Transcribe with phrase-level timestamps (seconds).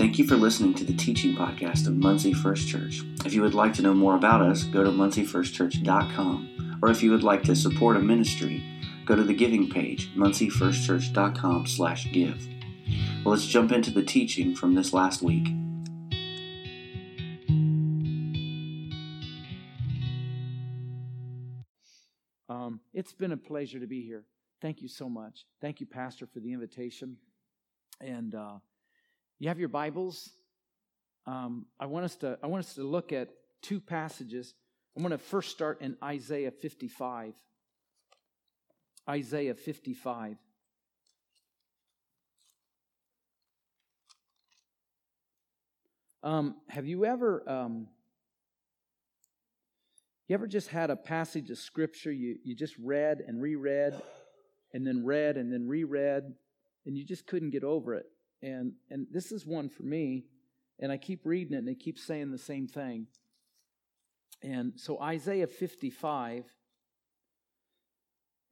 [0.00, 3.02] Thank you for listening to the teaching podcast of Muncie First Church.
[3.26, 6.78] If you would like to know more about us, go to munciefirstchurch.com.
[6.80, 8.64] Or if you would like to support a ministry,
[9.04, 12.48] go to the giving page, munciefirstchurch.com slash give.
[13.22, 15.48] Well, let's jump into the teaching from this last week.
[22.48, 24.24] Um, it's been a pleasure to be here.
[24.62, 25.44] Thank you so much.
[25.60, 27.18] Thank you, Pastor, for the invitation.
[28.00, 28.60] And uh,
[29.40, 30.30] you have your Bibles.
[31.26, 33.30] Um, I want us to I want us to look at
[33.62, 34.54] two passages.
[34.94, 37.34] I'm going to first start in Isaiah 55.
[39.08, 40.36] Isaiah 55.
[46.22, 47.88] Um, have you ever um,
[50.28, 54.02] you ever just had a passage of scripture you, you just read and reread
[54.74, 56.24] and then read and then reread
[56.84, 58.04] and you just couldn't get over it?
[58.42, 60.24] And and this is one for me,
[60.78, 63.06] and I keep reading it and it keeps saying the same thing.
[64.42, 66.44] And so Isaiah 55,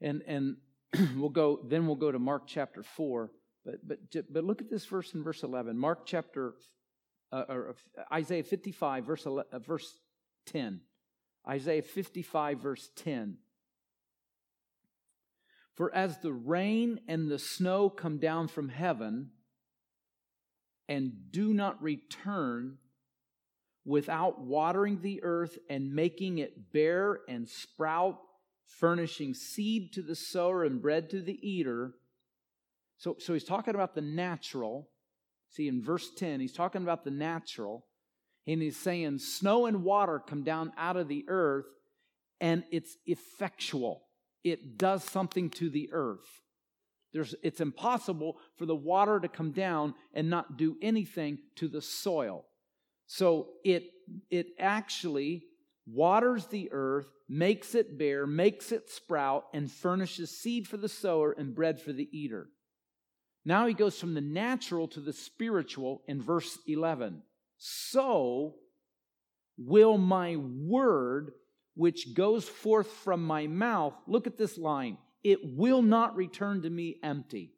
[0.00, 0.56] and and
[1.16, 3.30] we'll go then we'll go to Mark chapter 4.
[3.64, 3.98] But but
[4.30, 5.78] but look at this verse in verse 11.
[5.78, 6.54] Mark chapter
[7.32, 7.76] uh, or
[8.12, 10.00] Isaiah 55 verse 11, uh, verse
[10.46, 10.80] 10.
[11.48, 13.38] Isaiah 55 verse 10.
[15.74, 19.30] For as the rain and the snow come down from heaven
[20.88, 22.78] and do not return
[23.84, 28.18] without watering the earth and making it bear and sprout,
[28.66, 31.94] furnishing seed to the sower and bread to the eater.
[32.98, 34.88] So, so he's talking about the natural.
[35.50, 37.86] See, in verse 10, he's talking about the natural.
[38.46, 41.66] And he's saying, snow and water come down out of the earth,
[42.40, 44.02] and it's effectual.
[44.42, 46.42] It does something to the earth.
[47.12, 51.80] There's, it's impossible for the water to come down and not do anything to the
[51.80, 52.44] soil.
[53.06, 53.84] So it,
[54.30, 55.44] it actually
[55.86, 61.32] waters the earth, makes it bear, makes it sprout, and furnishes seed for the sower
[61.32, 62.50] and bread for the eater.
[63.44, 67.22] Now he goes from the natural to the spiritual in verse 11.
[67.56, 68.56] So
[69.56, 71.32] will my word,
[71.74, 76.70] which goes forth from my mouth, look at this line it will not return to
[76.70, 77.52] me empty.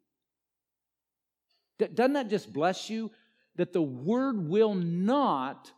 [1.79, 3.11] Doesn't that just bless you?
[3.55, 5.71] That the word will not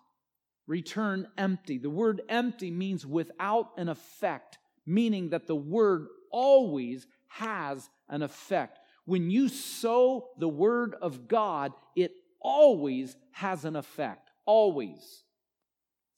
[0.66, 1.78] return empty.
[1.78, 8.80] The word empty means without an effect, meaning that the word always has an effect.
[9.06, 12.12] When you sow the word of God, it
[12.42, 14.32] always has an effect.
[14.46, 15.24] Always.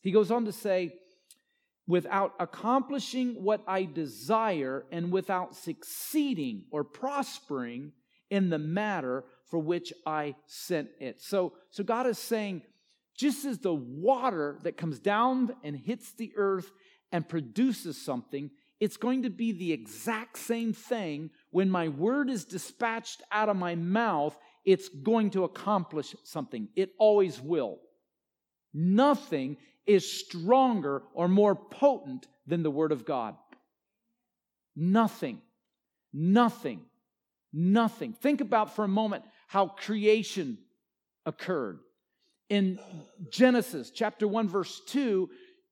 [0.01, 0.93] He goes on to say,
[1.87, 7.91] without accomplishing what I desire and without succeeding or prospering
[8.29, 11.21] in the matter for which I sent it.
[11.21, 12.63] So, so God is saying,
[13.15, 16.71] just as the water that comes down and hits the earth
[17.11, 22.43] and produces something, it's going to be the exact same thing when my word is
[22.43, 24.37] dispatched out of my mouth.
[24.65, 26.67] It's going to accomplish something.
[26.75, 27.79] It always will.
[28.73, 33.35] Nothing is stronger or more potent than the Word of God.
[34.75, 35.41] Nothing,
[36.13, 36.81] nothing,
[37.53, 38.13] nothing.
[38.13, 40.57] Think about for a moment how creation
[41.25, 41.79] occurred.
[42.49, 42.79] In
[43.31, 45.29] Genesis chapter 1, verse 2,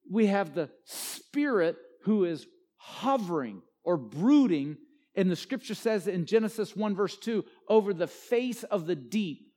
[0.10, 2.48] we have the Spirit who is
[2.78, 4.78] hovering or brooding.
[5.16, 9.52] And the scripture says in Genesis 1, verse 2, over the face of the deep.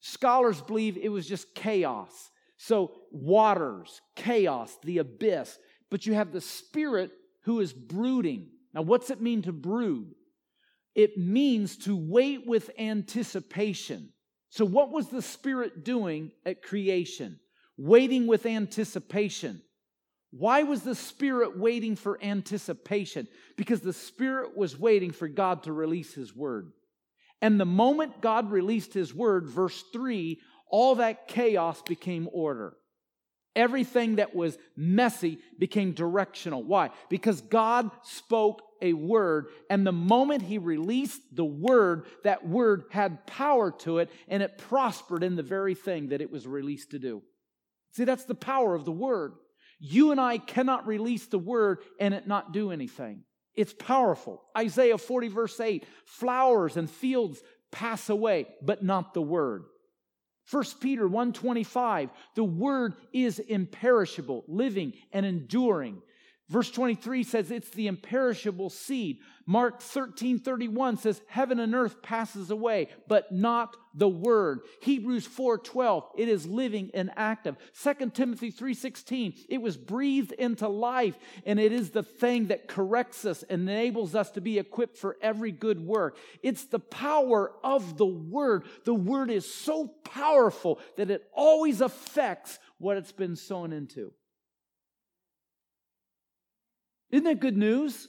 [0.00, 2.30] Scholars believe it was just chaos.
[2.64, 5.58] So, waters, chaos, the abyss,
[5.90, 8.50] but you have the Spirit who is brooding.
[8.72, 10.14] Now, what's it mean to brood?
[10.94, 14.10] It means to wait with anticipation.
[14.50, 17.40] So, what was the Spirit doing at creation?
[17.76, 19.60] Waiting with anticipation.
[20.30, 23.26] Why was the Spirit waiting for anticipation?
[23.56, 26.70] Because the Spirit was waiting for God to release His Word.
[27.40, 30.38] And the moment God released His Word, verse 3,
[30.72, 32.74] all that chaos became order.
[33.54, 36.64] Everything that was messy became directional.
[36.64, 36.90] Why?
[37.08, 43.24] Because God spoke a word, and the moment He released the word, that word had
[43.26, 46.98] power to it, and it prospered in the very thing that it was released to
[46.98, 47.22] do.
[47.92, 49.34] See, that's the power of the word.
[49.78, 53.24] You and I cannot release the word and it not do anything.
[53.54, 54.40] It's powerful.
[54.56, 57.42] Isaiah 40, verse 8 flowers and fields
[57.72, 59.64] pass away, but not the word.
[60.50, 66.02] 1 Peter 1:25 the word is imperishable living and enduring
[66.48, 69.20] Verse 23 says it's the imperishable seed.
[69.46, 74.60] Mark 13 31 says, Heaven and earth passes away, but not the word.
[74.82, 77.56] Hebrews 4 12, it is living and active.
[77.82, 81.16] 2 Timothy 3 16, it was breathed into life,
[81.46, 85.16] and it is the thing that corrects us and enables us to be equipped for
[85.22, 86.16] every good work.
[86.42, 88.64] It's the power of the word.
[88.84, 94.12] The word is so powerful that it always affects what it's been sown into.
[97.12, 98.08] Isn't that good news?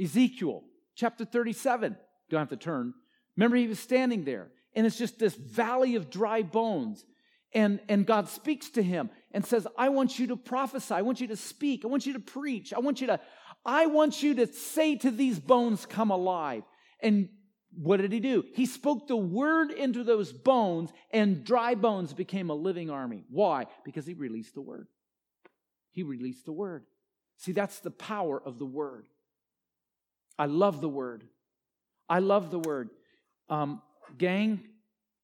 [0.00, 0.62] Ezekiel
[0.94, 1.96] chapter 37.
[2.30, 2.94] Don't have to turn.
[3.36, 7.04] Remember, he was standing there, and it's just this valley of dry bones.
[7.54, 10.94] And, and God speaks to him and says, I want you to prophesy.
[10.94, 11.84] I want you to speak.
[11.84, 12.72] I want you to preach.
[12.72, 13.20] I want you to,
[13.66, 16.62] I want you to say to these bones, come alive.
[17.00, 17.28] And
[17.74, 18.44] what did he do?
[18.54, 23.24] He spoke the word into those bones, and dry bones became a living army.
[23.30, 23.66] Why?
[23.84, 24.88] Because he released the word.
[25.92, 26.84] He released the word.
[27.38, 29.06] See, that's the power of the word.
[30.38, 31.24] I love the word.
[32.08, 32.90] I love the word.
[33.48, 33.82] Um,
[34.18, 34.60] gang,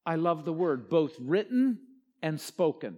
[0.06, 1.78] I love the word, both written
[2.22, 2.96] and spoken.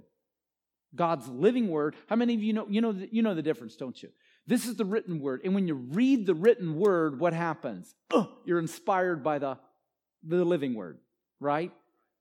[0.94, 1.96] God's living word.
[2.08, 4.10] How many of you know you know you know the difference, don't you?
[4.50, 5.42] This is the written word.
[5.44, 7.94] And when you read the written word, what happens?
[8.44, 9.56] you're inspired by the,
[10.26, 10.98] the living word,
[11.38, 11.70] right?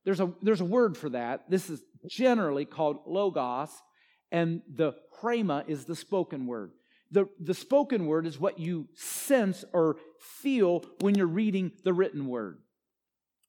[0.05, 1.49] There's a, there's a word for that.
[1.49, 3.71] This is generally called logos,
[4.31, 4.93] and the
[5.23, 6.73] rhema is the spoken word.
[7.09, 12.27] The, the spoken word is what you sense or feel when you're reading the written
[12.27, 12.59] word.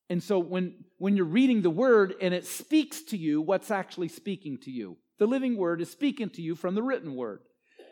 [0.08, 4.08] And so when, when you're reading the word and it speaks to you, what's actually
[4.08, 4.96] speaking to you?
[5.18, 7.40] The living word is speaking to you from the written word.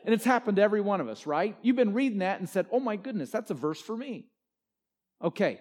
[0.05, 1.57] And it's happened to every one of us, right?
[1.63, 4.27] You've been reading that and said, oh my goodness, that's a verse for me.
[5.23, 5.61] Okay.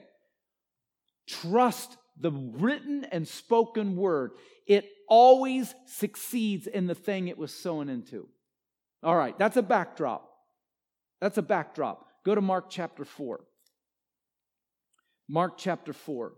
[1.28, 4.32] Trust the written and spoken word.
[4.66, 8.28] It always succeeds in the thing it was sown into.
[9.04, 10.28] All right, that's a backdrop.
[11.22, 12.06] That's a backdrop.
[12.26, 13.40] Go to Mark chapter 4.
[15.30, 16.34] Mark chapter 4.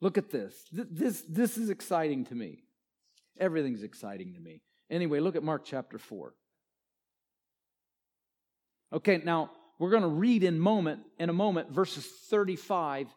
[0.00, 0.64] Look at this.
[0.72, 2.64] This, this is exciting to me.
[3.38, 4.60] Everything's exciting to me.
[4.90, 6.34] Anyway, look at Mark chapter 4.
[8.92, 13.08] Okay, now we're going to read in moment in a moment verses 35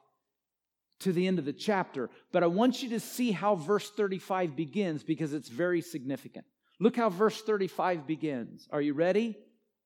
[1.02, 4.56] to the end of the chapter, but I want you to see how verse 35
[4.56, 6.46] begins because it's very significant.
[6.80, 8.68] Look how verse 35 begins.
[8.72, 9.38] Are you ready?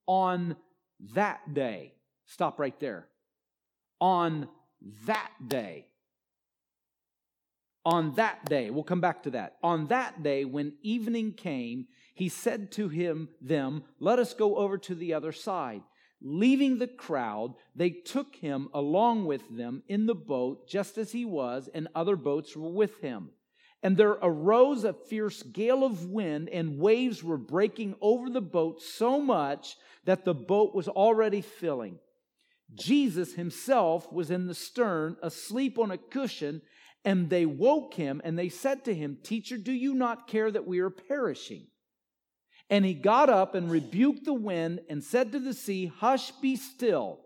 [0.08, 0.56] On
[1.16, 1.94] that day.
[2.26, 3.08] Stop right there.
[4.00, 4.48] On
[5.06, 5.89] that day.
[7.92, 9.58] On that day, we'll come back to that.
[9.64, 14.78] On that day, when evening came, he said to him, them, Let us go over
[14.78, 15.82] to the other side.
[16.22, 21.26] Leaving the crowd, they took him along with them in the boat, just as he
[21.26, 23.32] was, and other boats were with him.
[23.82, 28.84] And there arose a fierce gale of wind, and waves were breaking over the boat
[28.84, 31.98] so much that the boat was already filling.
[32.76, 36.62] Jesus himself was in the stern, asleep on a cushion,
[37.06, 40.68] and they woke him and they said to him, Teacher, do you not care that
[40.68, 41.68] we are perishing?
[42.70, 46.56] And he got up and rebuked the wind and said to the sea, Hush, be
[46.56, 47.22] still.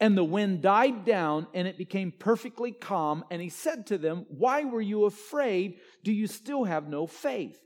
[0.00, 3.24] And the wind died down and it became perfectly calm.
[3.30, 5.78] And he said to them, Why were you afraid?
[6.02, 7.58] Do you still have no faith?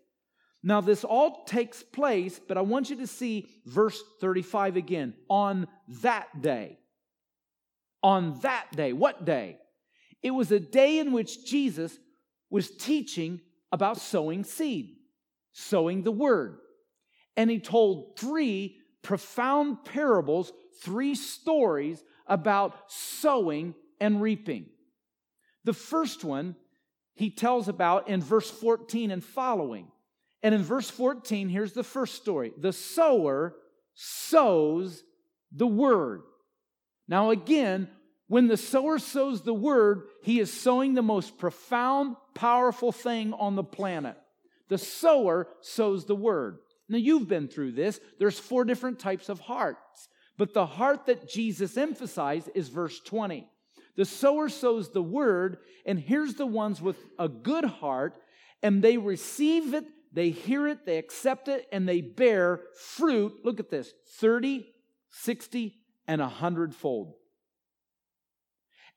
[0.63, 5.15] Now, this all takes place, but I want you to see verse 35 again.
[5.31, 5.69] On
[6.03, 6.79] that day.
[8.03, 8.93] On that day.
[8.93, 9.59] What day?
[10.27, 11.97] It was a day in which Jesus
[12.51, 13.41] was teaching
[13.71, 14.97] about sowing seed,
[15.53, 16.59] sowing the word.
[17.37, 20.53] And he told three profound parables,
[20.83, 24.67] three stories about sowing and reaping.
[25.63, 26.57] The first one
[27.15, 29.87] he tells about in verse 14 and following.
[30.43, 33.55] And in verse 14, here's the first story the sower
[33.95, 35.05] sows
[35.53, 36.23] the word.
[37.07, 37.87] Now, again,
[38.29, 43.55] when the sower sows the word, he is sowing the most profound, powerful thing on
[43.55, 44.17] the planet.
[44.69, 46.59] The sower sows the word.
[46.89, 48.01] Now, you've been through this.
[48.19, 50.09] There's four different types of hearts.
[50.37, 53.49] But the heart that Jesus emphasized is verse 20.
[53.97, 58.19] The sower sows the word, and here's the ones with a good heart,
[58.63, 63.41] and they receive it, they hear it, they accept it, and they bear fruit.
[63.45, 64.67] Look at this 30,
[65.11, 67.15] 60, and a hundredfold.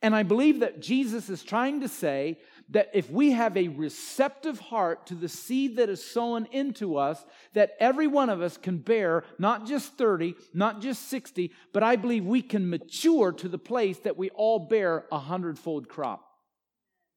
[0.01, 2.39] And I believe that Jesus is trying to say
[2.69, 7.25] that if we have a receptive heart to the seed that is sown into us,
[7.53, 11.95] that every one of us can bear not just 30, not just 60, but I
[11.95, 16.25] believe we can mature to the place that we all bear a hundredfold crop.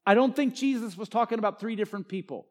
[0.04, 2.46] I don't think Jesus was talking about three different people.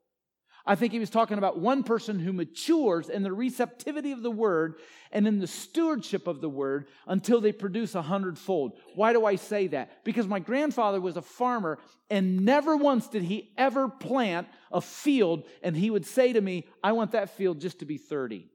[0.65, 4.31] I think he was talking about one person who matures in the receptivity of the
[4.31, 4.75] word
[5.11, 8.77] and in the stewardship of the word until they produce a hundredfold.
[8.95, 10.03] Why do I say that?
[10.03, 15.45] Because my grandfather was a farmer and never once did he ever plant a field
[15.63, 18.47] and he would say to me, I want that field just to be 30.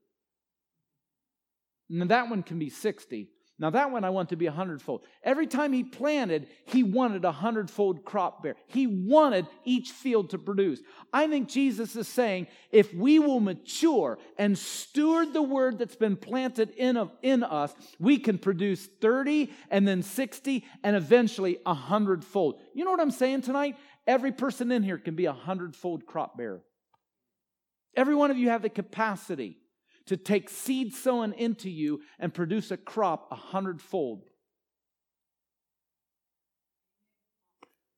[1.90, 3.28] And that one can be 60.
[3.58, 5.02] Now, that one I want to be a hundredfold.
[5.22, 8.54] Every time he planted, he wanted a hundredfold crop bear.
[8.66, 10.80] He wanted each field to produce.
[11.10, 16.16] I think Jesus is saying if we will mature and steward the word that's been
[16.16, 21.72] planted in, of, in us, we can produce 30 and then 60 and eventually a
[21.72, 22.60] hundredfold.
[22.74, 23.76] You know what I'm saying tonight?
[24.06, 26.60] Every person in here can be a hundredfold crop bearer.
[27.96, 29.56] Every one of you have the capacity
[30.06, 34.22] to take seed sown into you and produce a crop a hundredfold.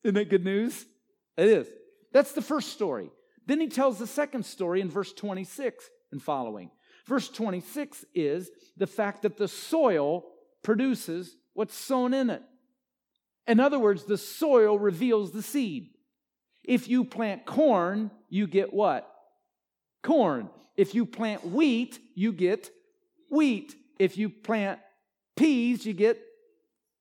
[0.04, 0.86] Isn't that good news?
[1.36, 1.68] It is.
[2.12, 3.10] That's the first story.
[3.46, 6.70] Then he tells the second story in verse 26 and following.
[7.06, 10.24] Verse 26 is the fact that the soil
[10.62, 12.42] produces what's sown in it.
[13.46, 15.90] In other words, the soil reveals the seed.
[16.64, 19.10] If you plant corn, you get what?
[20.02, 20.50] Corn.
[20.78, 22.70] If you plant wheat, you get
[23.32, 23.74] wheat.
[23.98, 24.78] If you plant
[25.36, 26.22] peas, you get,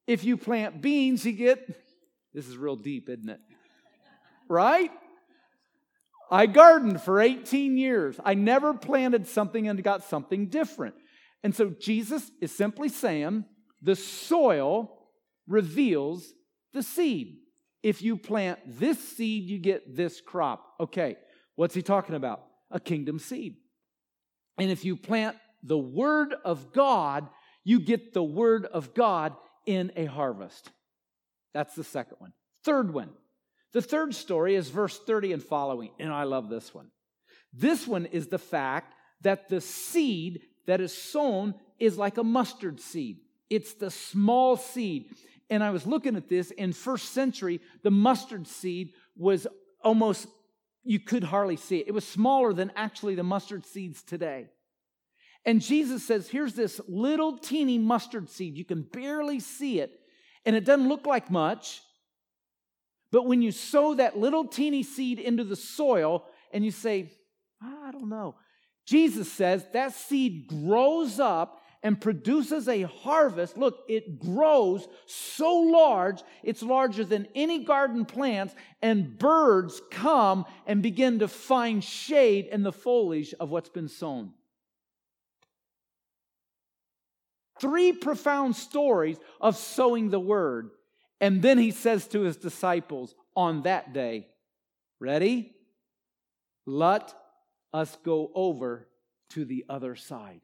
[0.08, 1.68] if you plant beans, you get,
[2.34, 3.40] this is real deep, isn't it?
[4.50, 4.90] Right?
[6.32, 8.20] I gardened for 18 years.
[8.26, 10.96] I never planted something and got something different.
[11.44, 13.46] And so Jesus is simply saying
[13.84, 14.92] the soil
[15.48, 16.34] reveals
[16.74, 17.38] the seed.
[17.84, 20.66] If you plant this seed, you get this crop.
[20.80, 21.16] Okay,
[21.56, 22.44] what's he talking about?
[22.72, 23.58] A kingdom seed.
[24.58, 27.28] And if you plant the Word of God,
[27.64, 29.36] you get the Word of God
[29.66, 30.72] in a harvest.
[31.54, 32.34] That's the second one.
[32.64, 33.10] Third one.
[33.74, 36.90] The third story is verse 30 and following, and I love this one.
[37.54, 42.80] This one is the fact that the seed that is sown is like a mustard
[42.80, 43.20] seed.
[43.50, 45.16] It's the small seed.
[45.50, 49.48] And I was looking at this in first century, the mustard seed was
[49.84, 50.28] almost
[50.88, 51.88] you could hardly see it.
[51.88, 54.48] It was smaller than actually the mustard seeds today.
[55.46, 58.58] And Jesus says, Here's this little teeny mustard seed.
[58.58, 60.00] You can barely see it,
[60.46, 61.82] and it doesn't look like much.
[63.12, 67.12] But when you sow that little teeny seed into the soil and you say,
[67.62, 68.36] ah, I don't know,
[68.86, 73.58] Jesus says that seed grows up and produces a harvest.
[73.58, 80.84] Look, it grows so large, it's larger than any garden plants, and birds come and
[80.84, 84.34] begin to find shade in the foliage of what's been sown.
[87.62, 90.72] Three profound stories of sowing the word.
[91.22, 94.28] And then he says to his disciples on that day,
[95.00, 95.56] Ready?
[96.66, 97.14] Let
[97.74, 98.90] us go over
[99.30, 100.42] to the other side.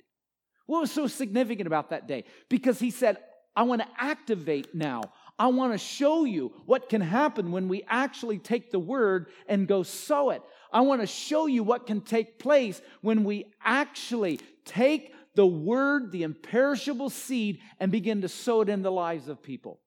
[0.65, 2.24] What was so significant about that day?
[2.50, 3.17] Because he said,
[3.55, 5.01] I want to activate now.
[5.38, 9.67] I want to show you what can happen when we actually take the word and
[9.67, 10.41] go sow it.
[10.72, 16.12] I want to show you what can take place when we actually take the word,
[16.12, 19.79] the imperishable seed, and begin to sow it in the lives of people.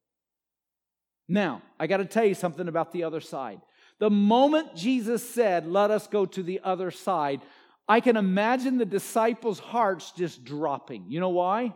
[1.28, 3.61] Now, I got to tell you something about the other side.
[3.99, 7.40] The moment Jesus said, Let us go to the other side,
[7.88, 11.07] I can imagine the disciples' hearts just dropping.
[11.09, 11.75] You know why?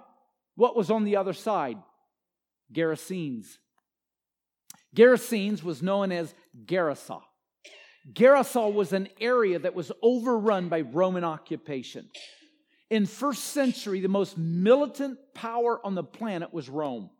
[0.56, 1.78] What was on the other side?
[2.72, 3.58] Gerasenes.
[4.94, 7.20] Gerasenes was known as Gerasa.
[8.12, 12.08] Gerasa was an area that was overrun by Roman occupation.
[12.88, 17.10] In first century, the most militant power on the planet was Rome.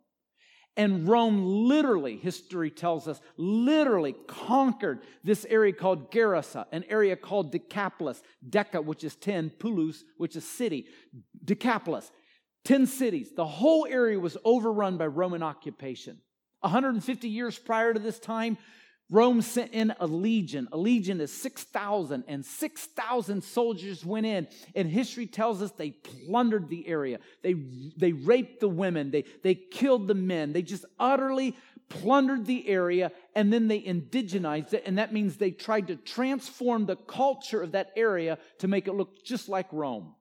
[0.77, 7.51] And Rome literally, history tells us, literally conquered this area called Gerasa, an area called
[7.51, 8.21] Decapolis.
[8.47, 10.87] Deca, which is 10, Polis, which is city.
[11.43, 12.09] Decapolis,
[12.63, 13.31] 10 cities.
[13.35, 16.19] The whole area was overrun by Roman occupation.
[16.61, 18.57] 150 years prior to this time,
[19.11, 20.69] Rome sent in a legion.
[20.71, 24.47] A legion is 6,000, and 6,000 soldiers went in.
[24.73, 27.19] And history tells us they plundered the area.
[27.43, 27.53] They,
[27.97, 29.11] they raped the women.
[29.11, 30.53] They, they killed the men.
[30.53, 31.57] They just utterly
[31.89, 34.83] plundered the area, and then they indigenized it.
[34.85, 38.93] And that means they tried to transform the culture of that area to make it
[38.93, 40.15] look just like Rome.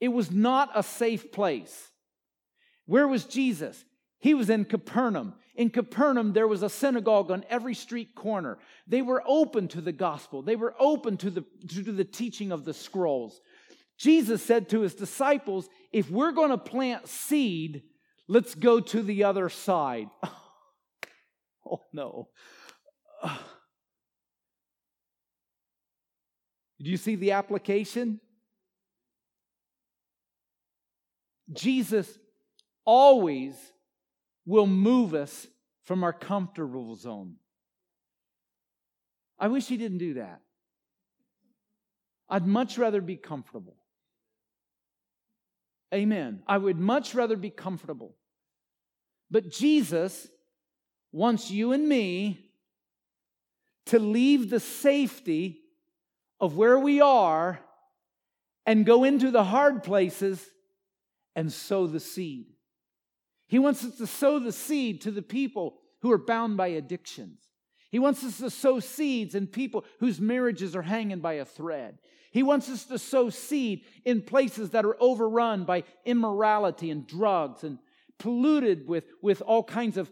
[0.00, 1.90] It was not a safe place.
[2.86, 3.84] Where was Jesus?
[4.22, 5.34] He was in Capernaum.
[5.56, 8.56] In Capernaum, there was a synagogue on every street corner.
[8.86, 12.64] They were open to the gospel, they were open to the, to the teaching of
[12.64, 13.40] the scrolls.
[13.98, 17.82] Jesus said to his disciples, If we're going to plant seed,
[18.28, 20.08] let's go to the other side.
[21.64, 22.28] Oh, no.
[23.22, 23.30] Do
[26.90, 28.20] you see the application?
[31.52, 32.18] Jesus
[32.84, 33.71] always
[34.44, 35.46] will move us
[35.84, 37.36] from our comfortable zone.
[39.38, 40.40] I wish he didn't do that.
[42.28, 43.76] I'd much rather be comfortable.
[45.92, 46.42] Amen.
[46.46, 48.16] I would much rather be comfortable.
[49.30, 50.28] But Jesus
[51.10, 52.38] wants you and me
[53.86, 55.60] to leave the safety
[56.40, 57.60] of where we are
[58.64, 60.44] and go into the hard places
[61.34, 62.46] and sow the seed.
[63.52, 67.38] He wants us to sow the seed to the people who are bound by addictions.
[67.90, 71.98] He wants us to sow seeds in people whose marriages are hanging by a thread.
[72.30, 77.62] He wants us to sow seed in places that are overrun by immorality and drugs
[77.62, 77.78] and
[78.18, 80.10] polluted with, with all kinds of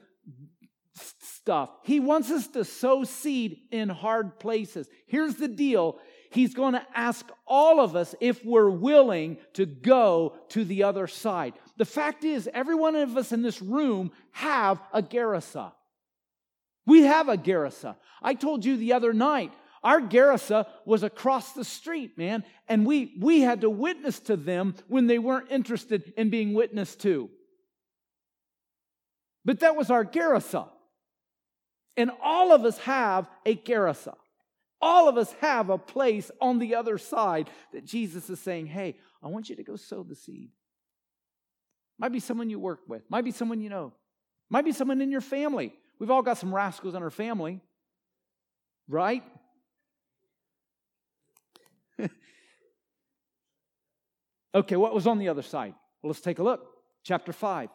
[0.94, 1.70] stuff.
[1.82, 4.86] He wants us to sow seed in hard places.
[5.06, 5.98] Here's the deal
[6.30, 11.08] He's going to ask all of us if we're willing to go to the other
[11.08, 11.54] side.
[11.80, 15.72] The fact is, every one of us in this room have a Gerasa.
[16.84, 17.96] We have a Gerasa.
[18.20, 19.50] I told you the other night,
[19.82, 24.74] our Gerasa was across the street, man, and we, we had to witness to them
[24.88, 27.30] when they weren't interested in being witnessed to.
[29.46, 30.68] But that was our Gerasa.
[31.96, 34.16] And all of us have a Gerasa.
[34.82, 38.98] All of us have a place on the other side that Jesus is saying, Hey,
[39.22, 40.50] I want you to go sow the seed.
[42.00, 43.92] Might be someone you work with, might be someone you know,
[44.48, 45.74] might be someone in your family.
[45.98, 47.60] We've all got some rascals in our family,
[48.88, 49.22] right?
[54.54, 55.74] okay, what was on the other side?
[56.02, 56.66] Well, let's take a look.
[57.04, 57.68] Chapter 5.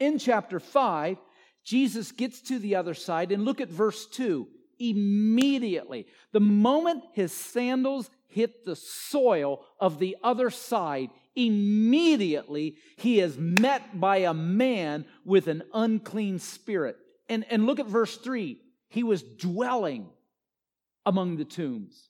[0.00, 1.18] In chapter 5,
[1.64, 4.48] Jesus gets to the other side, and look at verse 2
[4.78, 6.06] immediately.
[6.32, 14.00] The moment his sandals hit the soil of the other side, immediately he is met
[14.00, 16.96] by a man with an unclean spirit.
[17.28, 18.58] And, and look at verse 3.
[18.88, 20.08] He was dwelling
[21.04, 22.08] among the tombs.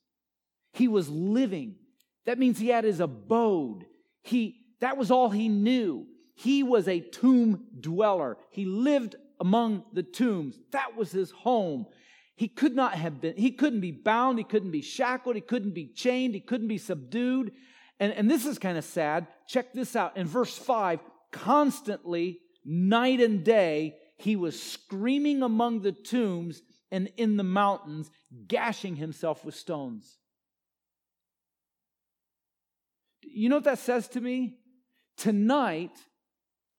[0.73, 1.77] He was living.
[2.27, 3.87] That means he had his abode.
[4.23, 6.07] He that was all he knew.
[6.35, 8.37] He was a tomb dweller.
[8.51, 10.59] He lived among the tombs.
[10.73, 11.87] That was his home.
[12.37, 15.73] He could not have been, he couldn't be bound, he couldn't be shackled, he couldn't
[15.73, 17.53] be chained, he couldn't be subdued.
[17.99, 19.27] And, and this is kind of sad.
[19.49, 20.17] Check this out.
[20.17, 21.01] In verse 5,
[21.33, 28.11] constantly, night and day, he was screaming among the tombs and in the mountains,
[28.47, 30.19] gashing himself with stones.
[33.23, 34.59] You know what that says to me?
[35.17, 35.97] Tonight,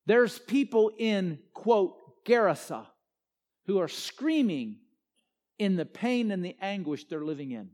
[0.05, 2.85] there's people in, quote, Gerasa
[3.65, 4.77] who are screaming
[5.59, 7.69] in the pain and the anguish they're living in.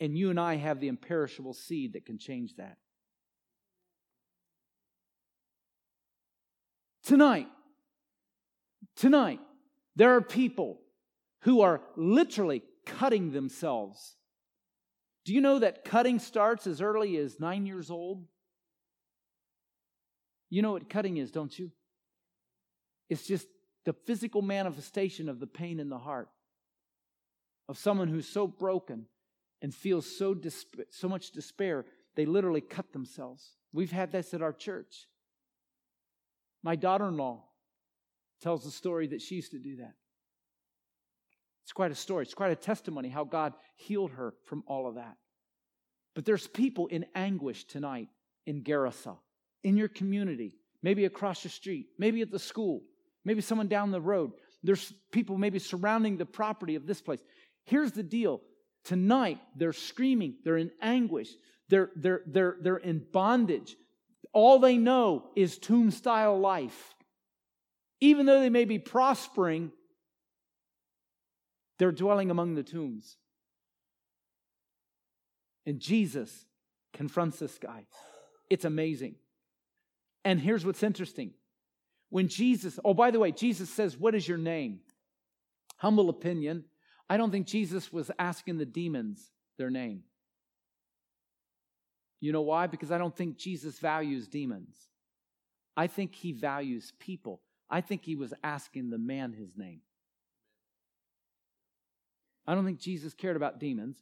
[0.00, 2.76] And you and I have the imperishable seed that can change that.
[7.02, 7.46] Tonight,
[8.96, 9.40] tonight,
[9.94, 10.80] there are people
[11.42, 14.16] who are literally cutting themselves.
[15.24, 18.24] Do you know that cutting starts as early as nine years old?
[20.50, 21.70] You know what cutting is, don't you?
[23.08, 23.46] It's just
[23.84, 26.28] the physical manifestation of the pain in the heart
[27.68, 29.06] of someone who's so broken
[29.66, 33.56] and feel so, desp- so much despair, they literally cut themselves.
[33.72, 35.08] We've had this at our church.
[36.62, 37.42] My daughter in law
[38.40, 39.94] tells the story that she used to do that.
[41.64, 42.22] It's quite a story.
[42.22, 45.16] It's quite a testimony how God healed her from all of that.
[46.14, 48.06] But there's people in anguish tonight
[48.46, 49.16] in Gerasa,
[49.64, 52.82] in your community, maybe across the street, maybe at the school,
[53.24, 54.30] maybe someone down the road.
[54.62, 57.18] There's people maybe surrounding the property of this place.
[57.64, 58.42] Here's the deal
[58.86, 61.28] tonight they're screaming, they're in anguish,
[61.68, 63.76] they're, they're, they're, they're in bondage.
[64.32, 66.94] All they know is tomb style life.
[68.00, 69.72] Even though they may be prospering,
[71.78, 73.16] they're dwelling among the tombs.
[75.64, 76.44] And Jesus
[76.92, 77.86] confronts this guy.
[78.48, 79.16] It's amazing.
[80.24, 81.32] And here's what's interesting.
[82.10, 84.80] When Jesus, oh, by the way, Jesus says, What is your name?
[85.78, 86.64] Humble opinion.
[87.08, 90.02] I don't think Jesus was asking the demons their name.
[92.20, 92.66] You know why?
[92.66, 94.76] Because I don't think Jesus values demons.
[95.76, 97.42] I think he values people.
[97.68, 99.80] I think he was asking the man his name.
[102.46, 103.98] I don't think Jesus cared about demons.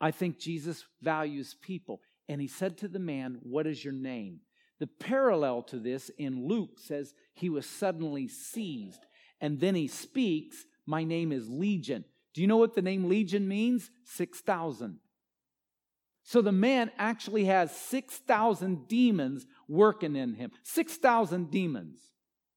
[0.00, 2.00] I think Jesus values people.
[2.28, 4.40] And he said to the man, What is your name?
[4.80, 9.06] The parallel to this in Luke says he was suddenly seized.
[9.40, 12.02] And then he speaks, My name is Legion.
[12.32, 13.90] Do you know what the name Legion means?
[14.04, 15.00] 6,000.
[16.22, 20.50] So the man actually has 6,000 demons working in him.
[20.62, 22.00] 6,000 demons.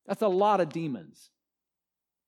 [0.07, 1.29] That's a lot of demons.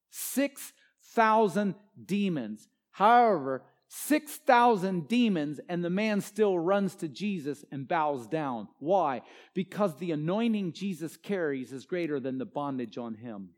[0.09, 2.67] 6,000 demons.
[2.91, 8.67] However, 6,000 demons, and the man still runs to Jesus and bows down.
[8.79, 9.21] Why?
[9.53, 13.51] Because the anointing Jesus carries is greater than the bondage on him.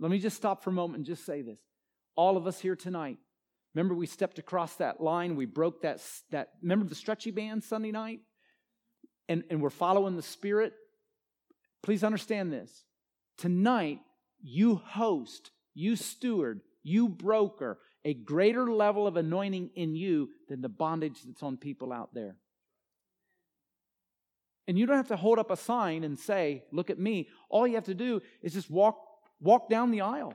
[0.00, 1.60] Let me just stop for a moment and just say this.
[2.16, 3.18] All of us here tonight,
[3.74, 7.90] remember we stepped across that line, we broke that, that remember the stretchy band Sunday
[7.90, 8.20] night?
[9.28, 10.74] And, and we're following the Spirit.
[11.82, 12.84] Please understand this.
[13.38, 14.00] Tonight,
[14.42, 20.68] you host, you steward, you broker a greater level of anointing in you than the
[20.68, 22.36] bondage that's on people out there.
[24.66, 27.28] And you don't have to hold up a sign and say, Look at me.
[27.48, 28.98] All you have to do is just walk,
[29.40, 30.34] walk down the aisle.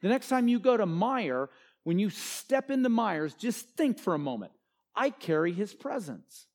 [0.00, 1.48] The next time you go to Meijer,
[1.84, 4.52] when you step into Meijer's, just think for a moment
[4.94, 6.46] I carry his presence.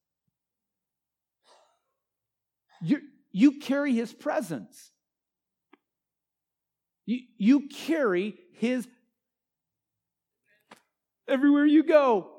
[2.82, 4.92] You, you carry his presence.
[7.06, 8.88] You, you carry his
[11.28, 12.30] everywhere you go.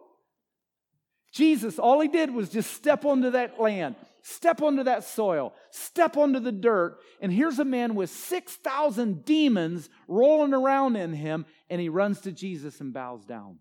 [1.32, 3.96] Jesus, all he did was just step onto that land,
[4.28, 9.88] step onto that soil, step onto the dirt, and here's a man with 6,000 demons
[10.06, 13.58] rolling around in him, and he runs to Jesus and bows down.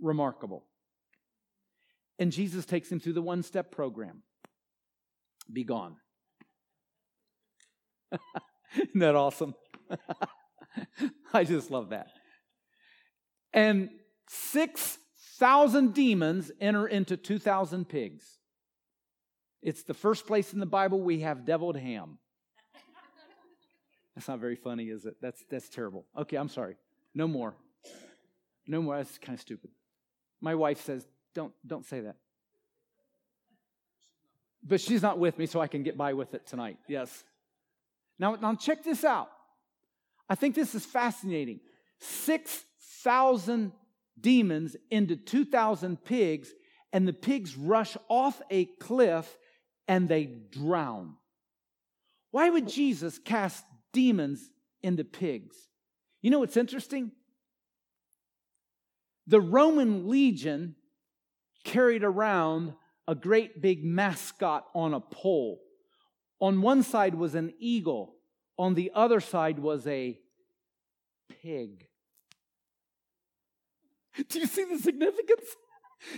[0.00, 0.64] Remarkable.
[2.18, 4.22] And Jesus takes him through the one step program
[5.52, 5.96] be gone.
[8.74, 9.54] Isn't that awesome?
[11.34, 12.08] I just love that.
[13.52, 13.90] And
[14.28, 18.39] 6,000 demons enter into 2,000 pigs.
[19.62, 22.18] It's the first place in the Bible we have deviled ham.
[24.14, 25.16] That's not very funny, is it?
[25.20, 26.06] That's, that's terrible.
[26.16, 26.76] Okay, I'm sorry.
[27.14, 27.54] No more.
[28.66, 28.96] No more.
[28.96, 29.70] That's kind of stupid.
[30.40, 32.16] My wife says, don't, don't say that.
[34.62, 36.78] But she's not with me, so I can get by with it tonight.
[36.88, 37.24] Yes.
[38.18, 39.30] Now, now check this out.
[40.28, 41.60] I think this is fascinating.
[41.98, 43.72] 6,000
[44.20, 46.50] demons into 2,000 pigs,
[46.92, 49.38] and the pigs rush off a cliff
[49.90, 51.16] and they drown.
[52.30, 54.48] Why would Jesus cast demons
[54.84, 55.56] into pigs?
[56.22, 57.10] You know what's interesting?
[59.26, 60.76] The Roman legion
[61.64, 62.74] carried around
[63.08, 65.60] a great big mascot on a pole.
[66.40, 68.14] On one side was an eagle,
[68.56, 70.16] on the other side was a
[71.42, 71.88] pig.
[74.28, 75.46] Do you see the significance?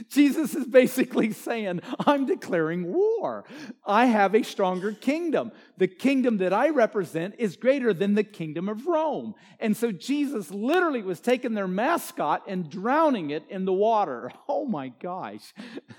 [0.09, 3.45] Jesus is basically saying, I'm declaring war.
[3.85, 5.53] I have a stronger kingdom.
[5.77, 9.35] The kingdom that I represent is greater than the kingdom of Rome.
[9.59, 14.31] And so Jesus literally was taking their mascot and drowning it in the water.
[14.49, 15.53] Oh my gosh.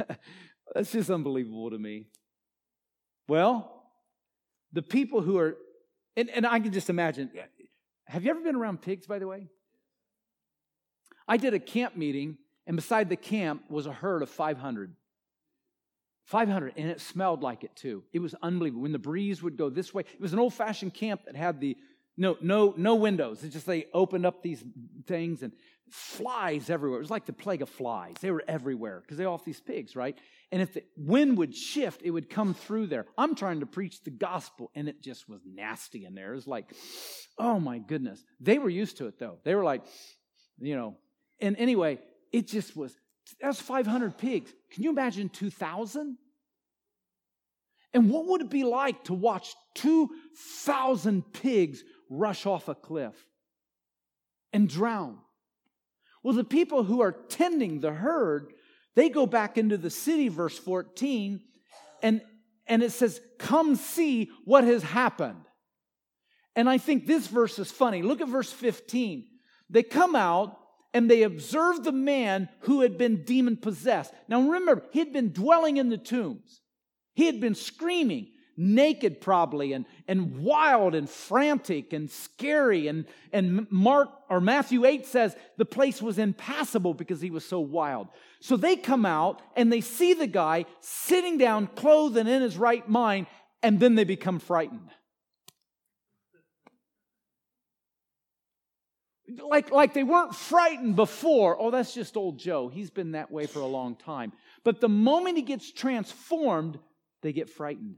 [0.73, 2.07] That's just unbelievable to me.
[3.27, 3.83] Well,
[4.71, 5.55] the people who are,
[6.15, 7.31] and, and I can just imagine,
[8.07, 9.47] have you ever been around pigs, by the way?
[11.27, 14.95] I did a camp meeting, and beside the camp was a herd of 500.
[16.25, 18.03] 500, and it smelled like it too.
[18.13, 18.83] It was unbelievable.
[18.83, 21.59] When the breeze would go this way, it was an old fashioned camp that had
[21.59, 21.75] the
[22.15, 23.43] no, no, no windows.
[23.43, 24.63] It just they opened up these
[25.07, 25.51] things and
[25.89, 26.99] flies everywhere.
[26.99, 28.15] It was like the plague of flies.
[28.21, 30.17] They were everywhere because they off these pigs, right?
[30.51, 33.07] And if the wind would shift, it would come through there.
[33.17, 36.33] I'm trying to preach the gospel, and it just was nasty in there.
[36.33, 36.71] It was like,
[37.37, 38.23] oh my goodness.
[38.39, 39.39] They were used to it though.
[39.43, 39.83] They were like,
[40.59, 40.95] you know.
[41.41, 41.99] And anyway,
[42.33, 42.93] it just was.
[43.39, 44.51] That's 500 pigs.
[44.71, 46.17] Can you imagine 2,000?
[47.93, 53.13] And what would it be like to watch 2,000 pigs rush off a cliff
[54.51, 55.19] and drown?
[56.23, 58.51] Well, the people who are tending the herd,
[58.95, 61.39] they go back into the city, verse 14,
[62.01, 62.21] and,
[62.65, 65.45] and it says, Come see what has happened.
[66.55, 68.01] And I think this verse is funny.
[68.01, 69.27] Look at verse 15.
[69.69, 70.57] They come out
[70.93, 74.13] and they observed the man who had been demon possessed.
[74.27, 76.61] Now remember, he had been dwelling in the tombs.
[77.15, 78.27] He had been screaming,
[78.57, 82.87] naked probably, and, and wild and frantic and scary.
[82.87, 87.59] And, and Mark or Matthew 8 says the place was impassable because he was so
[87.59, 88.07] wild.
[88.39, 92.57] So they come out and they see the guy sitting down, clothed and in his
[92.57, 93.27] right mind,
[93.61, 94.89] and then they become frightened.
[99.41, 101.57] Like, like they weren't frightened before.
[101.59, 102.67] Oh, that's just old Joe.
[102.67, 104.33] He's been that way for a long time.
[104.63, 106.79] But the moment he gets transformed,
[107.21, 107.95] they get frightened.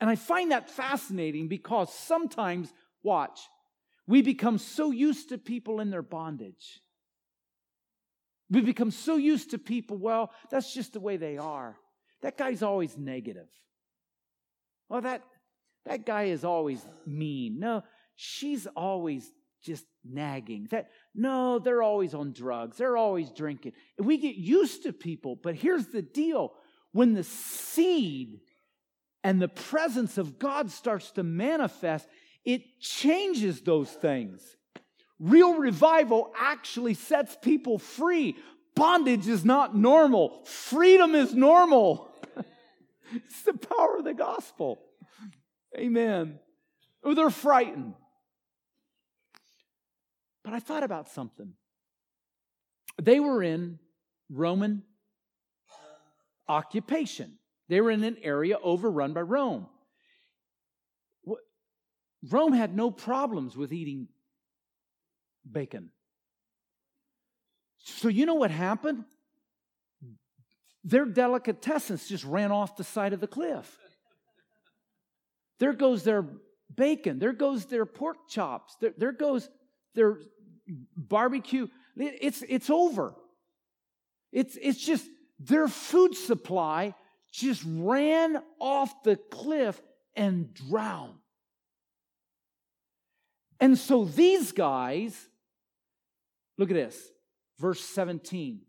[0.00, 3.38] And I find that fascinating because sometimes, watch,
[4.06, 6.80] we become so used to people in their bondage.
[8.50, 11.76] We become so used to people, well, that's just the way they are.
[12.20, 13.48] That guy's always negative.
[14.88, 15.22] Well, that,
[15.86, 17.60] that guy is always mean.
[17.60, 17.82] No,
[18.14, 19.30] she's always
[19.62, 20.68] just nagging.
[20.70, 22.76] That no, they're always on drugs.
[22.76, 23.72] They're always drinking.
[23.98, 26.52] We get used to people, but here's the deal.
[26.92, 28.40] When the seed
[29.24, 32.06] and the presence of God starts to manifest,
[32.44, 34.42] it changes those things.
[35.18, 38.36] Real revival actually sets people free.
[38.74, 42.08] Bondage is not normal, freedom is normal.
[43.14, 44.80] it's the power of the gospel.
[45.76, 46.38] Amen.
[47.02, 47.94] Or they're frightened.
[50.44, 51.54] But I thought about something.
[53.00, 53.78] They were in
[54.30, 54.82] Roman
[56.48, 57.38] occupation.
[57.68, 59.66] They were in an area overrun by Rome.
[62.30, 64.08] Rome had no problems with eating
[65.50, 65.90] bacon.
[67.78, 69.04] So, you know what happened?
[70.84, 73.76] Their delicatessens just ran off the side of the cliff.
[75.58, 76.26] There goes their
[76.74, 77.18] bacon.
[77.18, 78.76] There goes their pork chops.
[78.80, 79.48] There, there goes
[79.94, 80.18] their
[80.96, 81.68] barbecue.
[81.96, 83.14] It's, it's over.
[84.32, 85.06] It's, it's just
[85.38, 86.94] their food supply
[87.32, 89.80] just ran off the cliff
[90.14, 91.14] and drowned.
[93.58, 95.28] And so these guys,
[96.58, 96.98] look at this,
[97.58, 98.60] verse 17,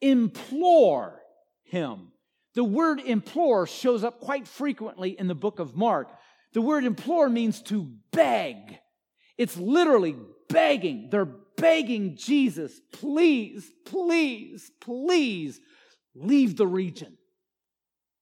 [0.00, 1.20] implore
[1.62, 2.12] him.
[2.54, 6.08] The word implore shows up quite frequently in the book of Mark.
[6.52, 8.80] The word implore means to beg.
[9.38, 10.16] It's literally
[10.50, 11.08] begging.
[11.10, 15.60] They're begging Jesus, please, please, please
[16.14, 17.16] leave the region.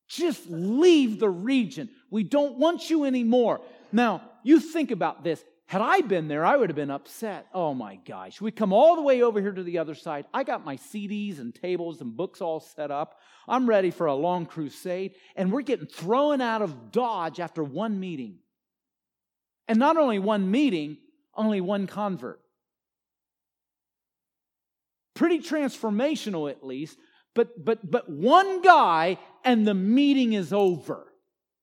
[0.09, 1.91] Just leave the region.
[2.11, 3.61] We don't want you anymore.
[3.93, 5.45] Now, you think about this.
[5.67, 7.47] Had I been there, I would have been upset.
[7.53, 8.41] Oh my gosh.
[8.41, 10.25] We come all the way over here to the other side.
[10.33, 13.21] I got my CDs and tables and books all set up.
[13.47, 15.15] I'm ready for a long crusade.
[15.37, 18.39] And we're getting thrown out of Dodge after one meeting.
[19.69, 20.97] And not only one meeting,
[21.39, 22.41] only one convert.
[25.15, 26.99] Pretty transformational, at least.
[27.35, 31.07] But, but, but one guy and the meeting is over.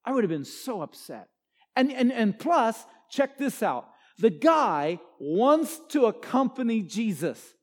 [0.03, 1.27] I would have been so upset.
[1.75, 7.53] And, and, and plus, check this out the guy wants to accompany Jesus.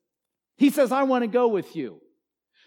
[0.56, 1.98] He says, I want to go with you.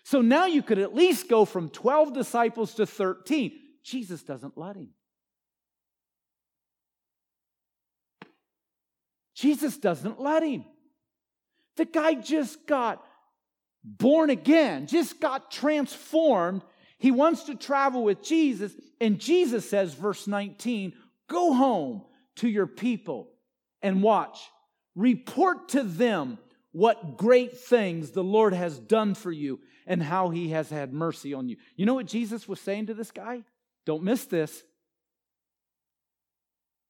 [0.04, 3.52] So now you could at least go from 12 disciples to 13.
[3.84, 4.90] Jesus doesn't let him.
[9.36, 10.66] Jesus doesn't let him.
[11.78, 13.04] The guy just got
[13.84, 16.64] born again, just got transformed.
[16.98, 18.74] He wants to travel with Jesus.
[19.00, 20.94] And Jesus says, verse 19,
[21.30, 22.04] go home
[22.38, 23.30] to your people
[23.82, 24.40] and watch.
[24.96, 26.40] Report to them
[26.72, 31.34] what great things the Lord has done for you and how he has had mercy
[31.34, 31.58] on you.
[31.76, 33.44] You know what Jesus was saying to this guy?
[33.86, 34.64] Don't miss this.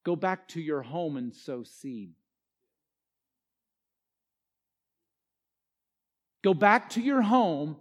[0.05, 2.13] Go back to your home and sow seed.
[6.45, 7.77] Go back to your home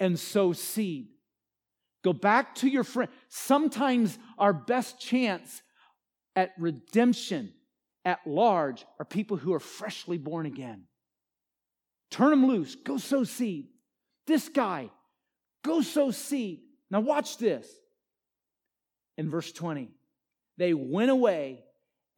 [0.00, 1.10] and sow seed.
[2.02, 3.08] Go back to your friend.
[3.28, 5.62] Sometimes our best chance
[6.34, 7.52] at redemption
[8.04, 10.86] at large are people who are freshly born again.
[12.10, 12.74] Turn them loose.
[12.74, 13.68] Go sow seed.
[14.26, 14.90] This guy,
[15.62, 16.62] go sow seed.
[16.90, 17.68] Now, watch this.
[19.18, 19.88] In verse 20,
[20.56, 21.62] they went away,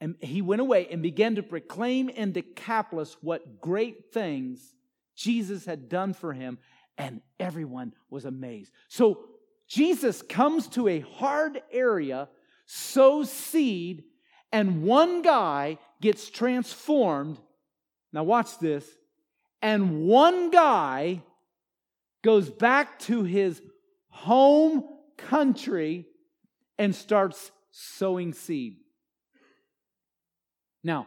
[0.01, 4.75] and he went away and began to proclaim in Decapolis what great things
[5.17, 6.59] Jesus had done for him,
[6.99, 8.73] and everyone was amazed.
[8.89, 9.25] So,
[9.69, 12.29] Jesus comes to a hard area,
[12.67, 14.05] sows seed,
[14.53, 17.39] and one guy gets transformed.
[18.13, 18.87] Now, watch this.
[19.63, 21.23] And one guy
[22.23, 23.63] goes back to his
[24.09, 24.85] home
[25.17, 26.07] country
[26.79, 28.77] and starts sowing seed.
[30.85, 31.07] Now,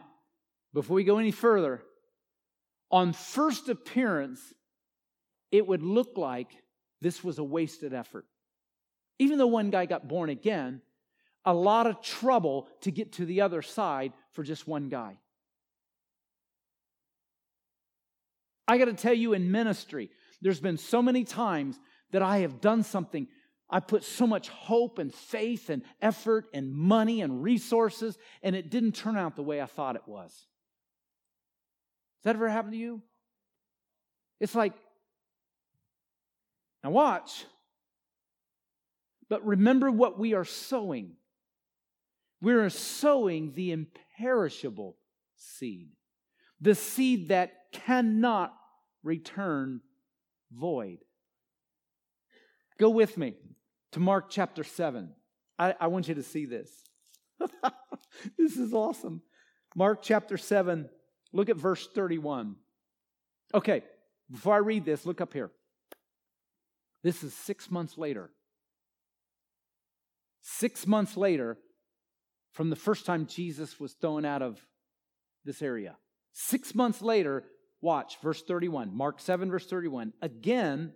[0.72, 1.82] before we go any further,
[2.90, 4.40] on first appearance,
[5.50, 6.50] it would look like
[7.00, 8.26] this was a wasted effort.
[9.18, 10.82] Even though one guy got born again,
[11.44, 15.18] a lot of trouble to get to the other side for just one guy.
[18.68, 20.10] I got to tell you, in ministry,
[20.42, 21.78] there's been so many times
[22.10, 23.28] that I have done something.
[23.70, 28.70] I put so much hope and faith and effort and money and resources, and it
[28.70, 30.46] didn't turn out the way I thought it was.
[32.26, 33.02] That ever happened to you?
[34.40, 34.72] It's like,
[36.82, 37.44] now watch,
[39.28, 41.12] but remember what we are sowing.
[42.42, 44.96] We're sowing the imperishable
[45.36, 45.90] seed,
[46.60, 48.52] the seed that cannot
[49.04, 49.80] return
[50.50, 50.98] void.
[52.76, 53.34] Go with me
[53.92, 55.12] to Mark chapter 7.
[55.60, 56.72] I, I want you to see this.
[58.36, 59.22] this is awesome.
[59.76, 60.88] Mark chapter 7,
[61.32, 62.56] look at verse 31.
[63.54, 63.82] Okay,
[64.30, 65.50] before I read this, look up here.
[67.02, 68.30] This is six months later.
[70.42, 71.58] Six months later,
[72.52, 74.60] from the first time Jesus was thrown out of
[75.44, 75.96] this area.
[76.32, 77.44] Six months later,
[77.80, 80.12] watch verse 31, Mark 7, verse 31.
[80.22, 80.92] Again,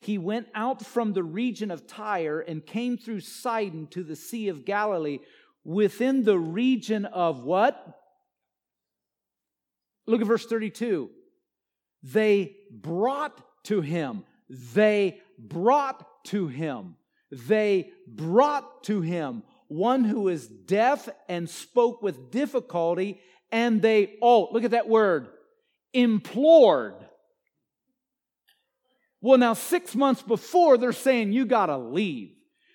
[0.00, 4.48] he went out from the region of Tyre and came through Sidon to the Sea
[4.48, 5.20] of Galilee
[5.64, 8.01] within the region of what?
[10.06, 11.10] Look at verse 32.
[12.02, 16.96] They brought to him, they brought to him,
[17.30, 24.48] they brought to him one who is deaf and spoke with difficulty, and they, oh,
[24.52, 25.28] look at that word,
[25.94, 26.94] implored.
[29.20, 32.32] Well, now, six months before, they're saying, you got to leave.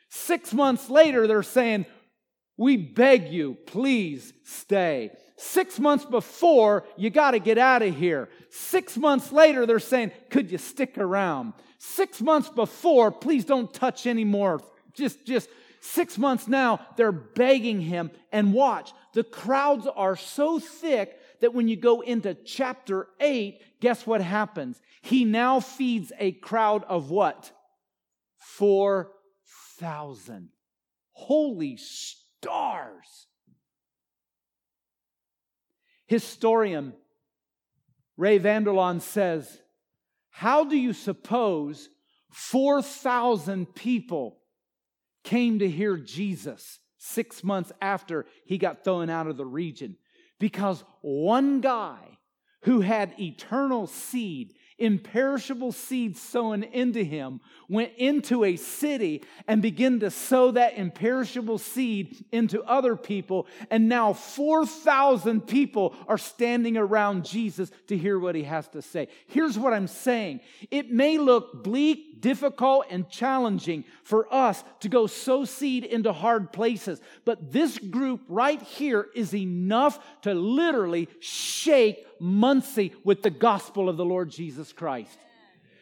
[0.09, 1.85] Six months later, they're saying,
[2.57, 5.11] we beg you, please stay.
[5.37, 8.29] Six months before, you got to get out of here.
[8.49, 11.53] Six months later, they're saying, could you stick around?
[11.77, 14.61] Six months before, please don't touch anymore.
[14.93, 15.47] Just, just
[15.79, 18.09] six months now, they're begging him.
[18.31, 24.07] And watch, the crowds are so thick that when you go into chapter 8, guess
[24.07, 24.81] what happens?
[25.03, 27.51] He now feeds a crowd of what?
[28.39, 30.49] 4,000.
[31.11, 31.77] Holy
[32.41, 33.27] stars.
[36.07, 36.93] Historian
[38.15, 39.59] Ray Vander Laan says,
[40.29, 41.89] How do you suppose
[42.31, 44.39] 4,000 people
[45.23, 49.97] came to hear Jesus six months after he got thrown out of the region?
[50.39, 52.17] Because one guy
[52.63, 59.99] who had eternal seed imperishable seed sown into him, went into a city and began
[59.99, 63.47] to sow that imperishable seed into other people.
[63.71, 69.07] And now 4,000 people are standing around Jesus to hear what he has to say.
[69.27, 75.07] Here's what I'm saying it may look bleak, difficult, and challenging for us to go
[75.07, 82.06] sow seed into hard places, but this group right here is enough to literally shake
[82.19, 85.17] Muncie with the gospel of the Lord Jesus Christ.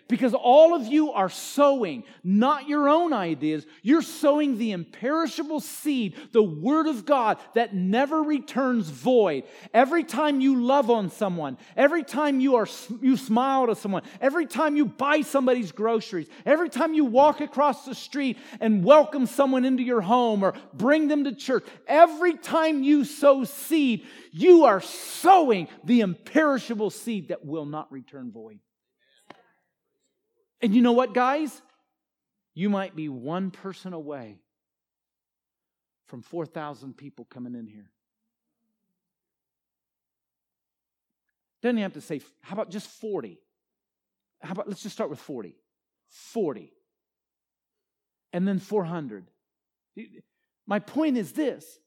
[0.07, 6.15] Because all of you are sowing not your own ideas, you're sowing the imperishable seed,
[6.31, 9.45] the Word of God that never returns void.
[9.73, 12.67] Every time you love on someone, every time you, are,
[13.01, 17.85] you smile to someone, every time you buy somebody's groceries, every time you walk across
[17.85, 22.83] the street and welcome someone into your home or bring them to church, every time
[22.83, 28.59] you sow seed, you are sowing the imperishable seed that will not return void.
[30.61, 31.61] And you know what, guys?
[32.53, 34.39] You might be one person away
[36.07, 37.89] from 4,000 people coming in here.
[41.61, 43.39] Doesn't have to say, how about just 40?
[44.41, 45.55] How about, let's just start with 40.
[46.09, 46.71] 40.
[48.31, 49.25] And then 400.
[50.67, 51.79] My point is this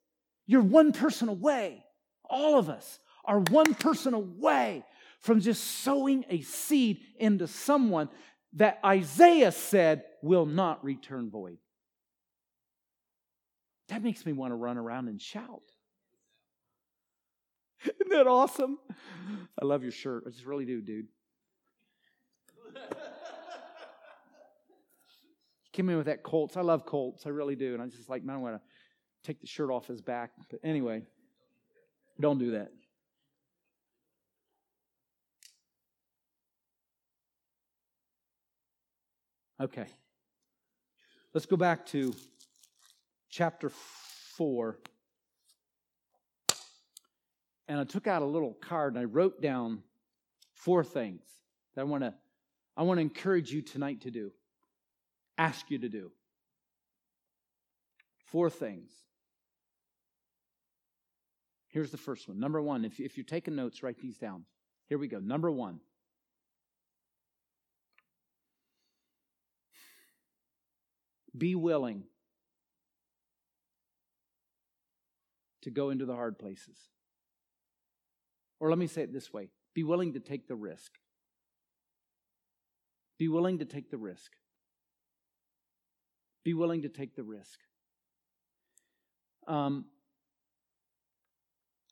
[0.46, 1.84] you're one person away.
[2.24, 4.84] All of us are one person away
[5.20, 8.08] from just sowing a seed into someone
[8.54, 11.58] that Isaiah said will not return void.
[13.88, 15.62] That makes me want to run around and shout.
[17.84, 18.78] Isn't that awesome?
[19.60, 20.24] I love your shirt.
[20.26, 21.06] I just really do, dude.
[25.72, 26.56] Came in with that Colts.
[26.56, 27.24] I love Colts.
[27.24, 27.74] I really do.
[27.74, 28.60] And I just like, man, I want to
[29.22, 30.32] take the shirt off his back.
[30.50, 31.02] But anyway,
[32.20, 32.72] don't do that.
[39.60, 39.86] Okay.
[41.34, 42.14] Let's go back to
[43.28, 43.70] chapter
[44.36, 44.78] 4.
[47.66, 49.82] And I took out a little card and I wrote down
[50.54, 51.22] four things
[51.74, 52.14] that I want to
[52.76, 54.30] I want to encourage you tonight to do.
[55.36, 56.12] Ask you to do.
[58.26, 58.92] Four things.
[61.66, 62.38] Here's the first one.
[62.38, 64.44] Number one, if, if you're taking notes, write these down.
[64.86, 65.18] Here we go.
[65.18, 65.80] Number one
[71.36, 72.04] Be willing
[75.62, 76.76] to go into the hard places.
[78.60, 80.92] Or let me say it this way be willing to take the risk.
[83.18, 84.32] Be willing to take the risk.
[86.44, 87.58] Be willing to take the risk.
[89.46, 89.86] Um,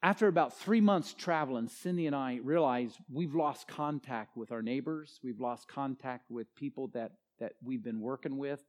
[0.02, 5.18] after about three months traveling, Cindy and I realized we've lost contact with our neighbors.
[5.22, 8.62] We've lost contact with people that, that we've been working with.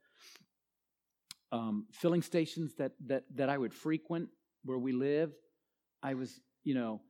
[1.51, 4.29] Um, filling stations that, that, that I would frequent
[4.65, 5.31] where we live.
[6.03, 7.01] I was, you know,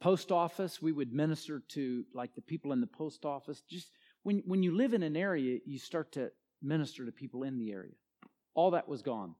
[0.00, 3.62] post office, we would minister to like the people in the post office.
[3.68, 3.90] Just
[4.22, 6.30] when, when you live in an area, you start to
[6.62, 7.94] minister to people in the area.
[8.54, 9.34] All that was gone.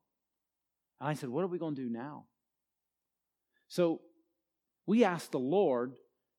[1.00, 2.24] And I said, What are we going to do now?
[3.68, 4.00] So
[4.86, 5.94] we asked the Lord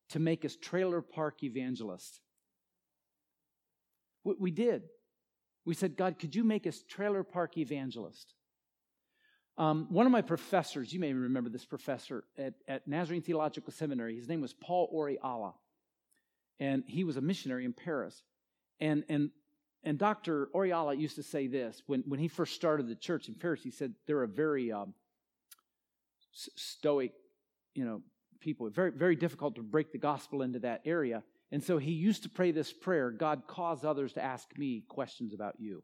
[0.10, 2.20] to make us trailer park evangelists.
[4.24, 4.84] We did.
[5.66, 8.34] We said, God, could you make us trailer park evangelists?
[9.58, 14.16] Um, one of my professors, you may remember this professor at, at Nazarene Theological Seminary,
[14.16, 15.54] his name was Paul Orjala.
[16.60, 18.22] And he was a missionary in Paris.
[18.80, 19.32] And, and,
[19.84, 20.50] and Dr.
[20.54, 23.62] Orjala used to say this when, when he first started the church in Paris.
[23.64, 24.94] He said they're a very um,
[26.32, 27.14] stoic,
[27.74, 28.02] you know,
[28.40, 28.70] people.
[28.70, 31.24] Very, very difficult to break the gospel into that area.
[31.52, 35.34] And so he used to pray this prayer God, cause others to ask me questions
[35.34, 35.84] about you.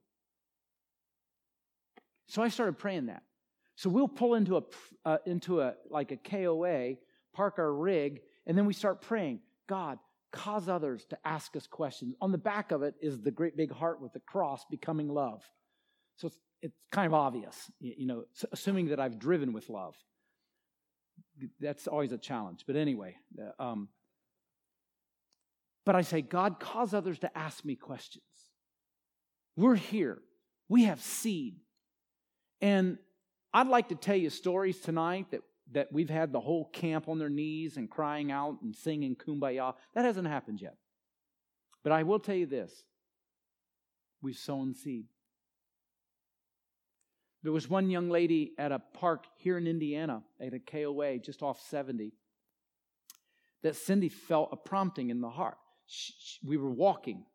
[2.27, 3.23] So I started praying that.
[3.75, 4.61] So we'll pull into a
[5.05, 6.95] uh, into a like a KOA,
[7.33, 9.39] park our rig, and then we start praying.
[9.67, 9.99] God,
[10.31, 12.15] cause others to ask us questions.
[12.21, 15.43] On the back of it is the great big heart with the cross becoming love.
[16.17, 19.95] So it's, it's kind of obvious, you know, assuming that I've driven with love.
[21.59, 22.65] That's always a challenge.
[22.67, 23.89] But anyway, uh, um,
[25.85, 28.23] but I say, God, cause others to ask me questions.
[29.55, 30.19] We're here.
[30.69, 31.55] We have seed.
[32.61, 32.97] And
[33.53, 37.19] I'd like to tell you stories tonight that, that we've had the whole camp on
[37.19, 39.73] their knees and crying out and singing kumbaya.
[39.95, 40.75] That hasn't happened yet.
[41.83, 42.71] But I will tell you this
[44.21, 45.05] we've sown seed.
[47.43, 51.41] There was one young lady at a park here in Indiana at a KOA just
[51.41, 52.13] off 70
[53.63, 55.57] that Cindy felt a prompting in the heart.
[56.43, 57.25] We were walking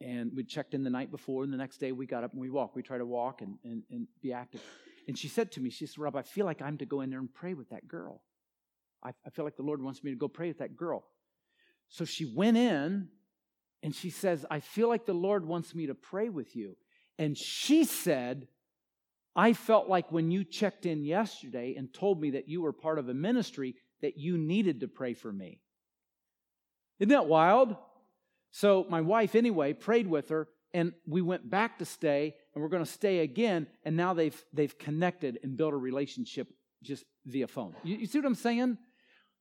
[0.00, 2.40] and we checked in the night before, and the next day we got up and
[2.40, 2.76] we walked.
[2.76, 4.60] We tried to walk and, and, and be active.
[5.06, 7.10] And she said to me, she said, Rob, I feel like I'm to go in
[7.10, 8.22] there and pray with that girl.
[9.02, 11.04] I, I feel like the Lord wants me to go pray with that girl.
[11.88, 13.08] So she went in
[13.82, 16.76] and she says, I feel like the Lord wants me to pray with you.
[17.18, 18.48] And she said,
[19.36, 22.98] I felt like when you checked in yesterday and told me that you were part
[22.98, 25.60] of a ministry, that you needed to pray for me.
[27.04, 27.76] Isn't that wild?
[28.50, 32.70] So my wife, anyway, prayed with her, and we went back to stay, and we're
[32.70, 33.66] going to stay again.
[33.84, 36.48] And now they've they've connected and built a relationship
[36.82, 37.74] just via phone.
[37.82, 38.78] You, you see what I'm saying?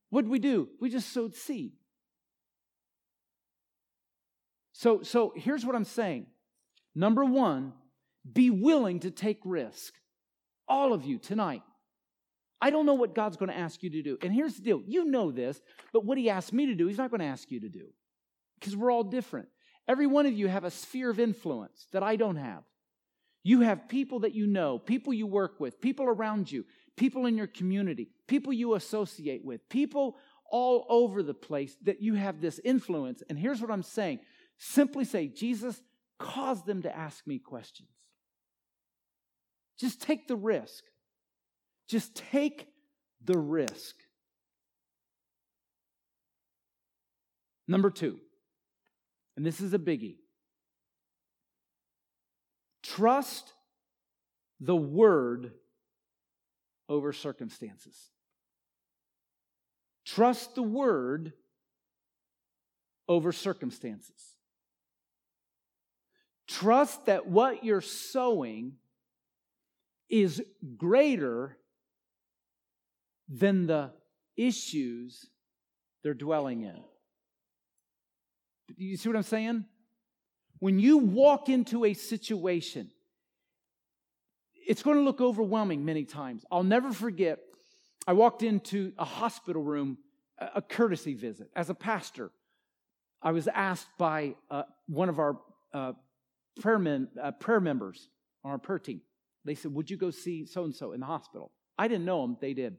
[0.10, 0.68] What did we do?
[0.82, 1.72] We just sowed seed.
[4.74, 6.26] So so here's what I'm saying.
[6.94, 7.72] Number one,
[8.30, 9.94] be willing to take risk.
[10.68, 11.64] All of you tonight.
[12.64, 14.18] I don't know what God's going to ask you to do.
[14.22, 15.62] And here's the deal you know this,
[15.92, 17.88] but what He asked me to do, He's not going to ask you to do
[18.58, 19.50] because we're all different.
[19.86, 22.64] Every one of you have a sphere of influence that I don't have.
[23.44, 26.64] You have people that you know, people you work with, people around you,
[26.96, 30.16] people in your community, people you associate with, people
[30.50, 33.22] all over the place that you have this influence.
[33.28, 34.20] And here's what I'm saying
[34.58, 35.82] simply say, Jesus,
[36.18, 37.90] cause them to ask me questions.
[39.78, 40.86] Just take the risk.
[41.94, 42.68] Just take
[43.24, 43.94] the risk.
[47.68, 48.20] Number two,
[49.38, 50.16] and this is a biggie
[52.82, 53.54] trust
[54.60, 55.52] the word
[56.90, 58.10] over circumstances.
[60.04, 61.34] Trust the word
[63.08, 64.36] over circumstances.
[66.48, 68.78] Trust that what you're sowing
[70.10, 70.42] is
[70.76, 71.60] greater
[73.30, 73.92] than the
[74.36, 75.26] issues
[76.04, 76.80] they're dwelling in.
[78.76, 79.66] You see what I'm saying?
[80.60, 82.90] When you walk into a situation,
[84.54, 86.46] it's going to look overwhelming many times.
[86.52, 87.40] I'll never forget,
[88.08, 89.98] I walked into a hospital room,
[90.40, 91.50] a courtesy visit.
[91.56, 92.32] As a pastor,
[93.22, 95.38] I was asked by uh, one of our
[95.74, 95.94] uh,
[96.62, 98.10] prayer, men, uh, prayer members
[98.44, 99.02] on our prayer team.
[99.46, 101.52] They said, Would you go see so and so in the hospital?
[101.78, 102.78] I didn't know them, they did.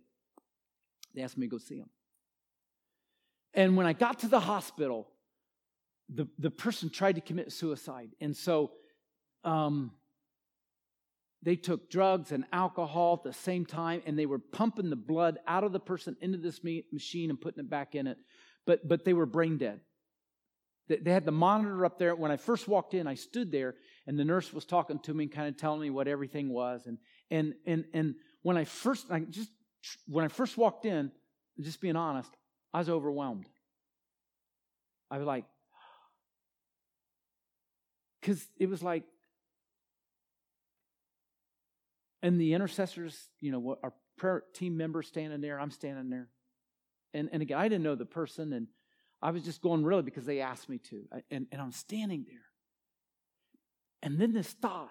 [1.15, 1.91] They asked me to go see him.
[3.55, 5.09] And when I got to the hospital,
[6.09, 8.11] the, the person tried to commit suicide.
[8.21, 8.73] And so
[9.45, 9.93] um,
[11.43, 15.39] they took drugs and alcohol at the same time, and they were pumping the blood
[15.47, 16.61] out of the person into this
[16.93, 18.19] machine and putting it back in it.
[18.67, 19.81] But, but they were brain dead.
[20.89, 22.15] They had the monitor up there.
[22.15, 23.75] When I first walked in, I stood there,
[24.07, 26.87] and the nurse was talking to me and kind of telling me what everything was.
[26.87, 26.99] And,
[27.31, 29.51] and, and, and when I first, I just
[30.07, 31.11] when I first walked in,
[31.61, 32.31] just being honest,
[32.73, 33.47] I was overwhelmed.
[35.11, 35.45] I was like,
[38.21, 39.05] because it was like,
[42.23, 46.29] and the intercessors, you know, our prayer team members standing there, I'm standing there.
[47.13, 48.67] And, and again, I didn't know the person, and
[49.21, 51.03] I was just going really because they asked me to.
[51.31, 52.47] And, and I'm standing there.
[54.03, 54.91] And then this thought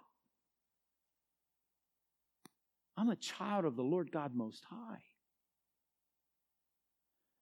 [2.96, 5.02] I'm a child of the Lord God Most High.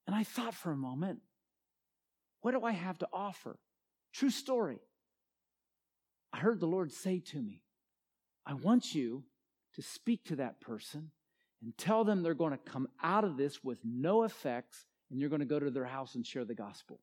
[0.07, 1.19] And I thought for a moment,
[2.41, 3.57] what do I have to offer?
[4.13, 4.79] True story.
[6.33, 7.61] I heard the Lord say to me,
[8.45, 9.23] I want you
[9.75, 11.11] to speak to that person
[11.61, 15.29] and tell them they're going to come out of this with no effects and you're
[15.29, 16.99] going to go to their house and share the gospel.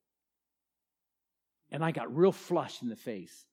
[1.71, 3.45] And I got real flushed in the face.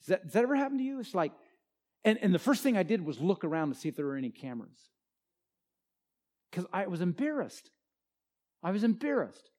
[0.00, 1.00] Does that, does that ever happen to you?
[1.00, 1.32] It's like,
[2.04, 4.16] and, and the first thing I did was look around to see if there were
[4.16, 4.78] any cameras.
[6.50, 7.70] Because I was embarrassed.
[8.62, 9.50] I was embarrassed.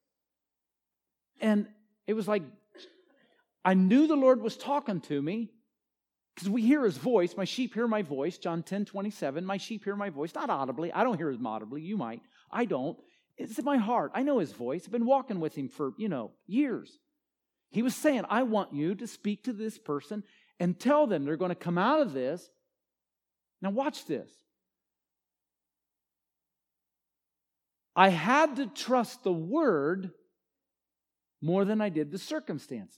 [1.41, 1.67] And
[2.05, 2.43] it was like,
[3.65, 5.51] I knew the Lord was talking to me
[6.35, 7.35] because we hear his voice.
[7.37, 9.45] My sheep hear my voice, John 10 27.
[9.45, 10.91] My sheep hear my voice, not audibly.
[10.91, 11.81] I don't hear him audibly.
[11.81, 12.21] You might.
[12.51, 12.97] I don't.
[13.37, 14.11] It's in my heart.
[14.13, 14.83] I know his voice.
[14.85, 16.99] I've been walking with him for, you know, years.
[17.71, 20.23] He was saying, I want you to speak to this person
[20.59, 22.47] and tell them they're going to come out of this.
[23.61, 24.29] Now, watch this.
[27.95, 30.11] I had to trust the word
[31.41, 32.97] more than I did the circumstances.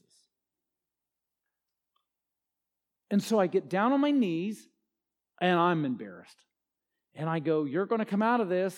[3.10, 4.66] And so I get down on my knees
[5.40, 6.36] and I'm embarrassed.
[7.14, 8.76] And I go, You're going to come out of this.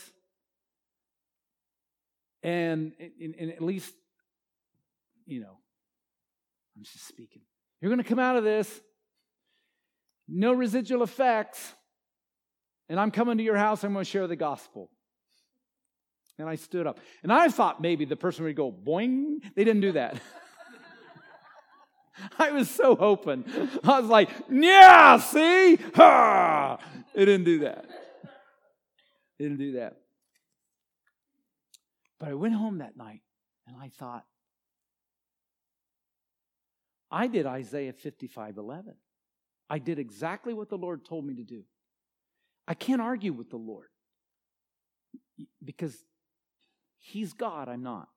[2.42, 3.92] And, and, and at least,
[5.26, 5.58] you know,
[6.76, 7.42] I'm just speaking.
[7.80, 8.80] You're going to come out of this,
[10.26, 11.74] no residual effects,
[12.88, 13.84] and I'm coming to your house.
[13.84, 14.90] I'm going to share the gospel.
[16.38, 17.00] And I stood up.
[17.22, 19.42] And I thought maybe the person would go boing.
[19.54, 20.20] They didn't do that.
[22.38, 23.44] I was so hoping.
[23.84, 25.78] I was like, yeah, see?
[25.94, 26.78] Ha!
[27.14, 27.84] It didn't do that.
[29.38, 29.96] It didn't do that.
[32.18, 33.20] But I went home that night
[33.66, 34.24] and I thought,
[37.11, 38.94] I did Isaiah 55 11.
[39.70, 41.62] I did exactly what the Lord told me to do.
[42.66, 43.88] I can't argue with the Lord
[45.64, 45.96] because
[46.98, 48.09] He's God, I'm not.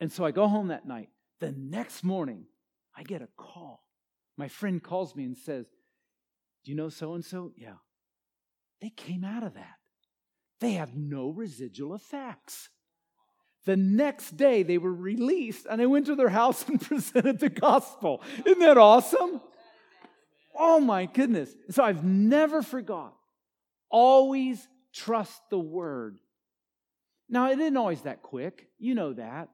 [0.00, 1.08] And so I go home that night.
[1.40, 2.44] The next morning,
[2.94, 3.84] I get a call.
[4.36, 5.66] My friend calls me and says,
[6.64, 7.52] Do you know so and so?
[7.56, 7.76] Yeah.
[8.82, 9.76] They came out of that.
[10.60, 12.68] They have no residual effects.
[13.66, 17.50] The next day, they were released, and I went to their house and presented the
[17.50, 18.22] gospel.
[18.44, 19.40] Isn't that awesome?
[20.56, 21.54] Oh my goodness.
[21.70, 23.14] So I've never forgot.
[23.90, 26.18] Always trust the word.
[27.28, 28.68] Now, it isn't always that quick.
[28.78, 29.48] You know that.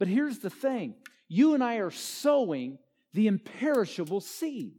[0.00, 0.96] But here's the thing
[1.28, 2.78] you and I are sowing
[3.12, 4.74] the imperishable seed.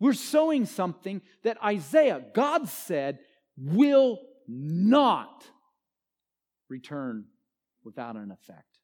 [0.00, 3.18] We're sowing something that Isaiah, God said,
[3.56, 4.18] will
[4.48, 5.44] not
[6.70, 7.26] return
[7.84, 8.78] without an effect.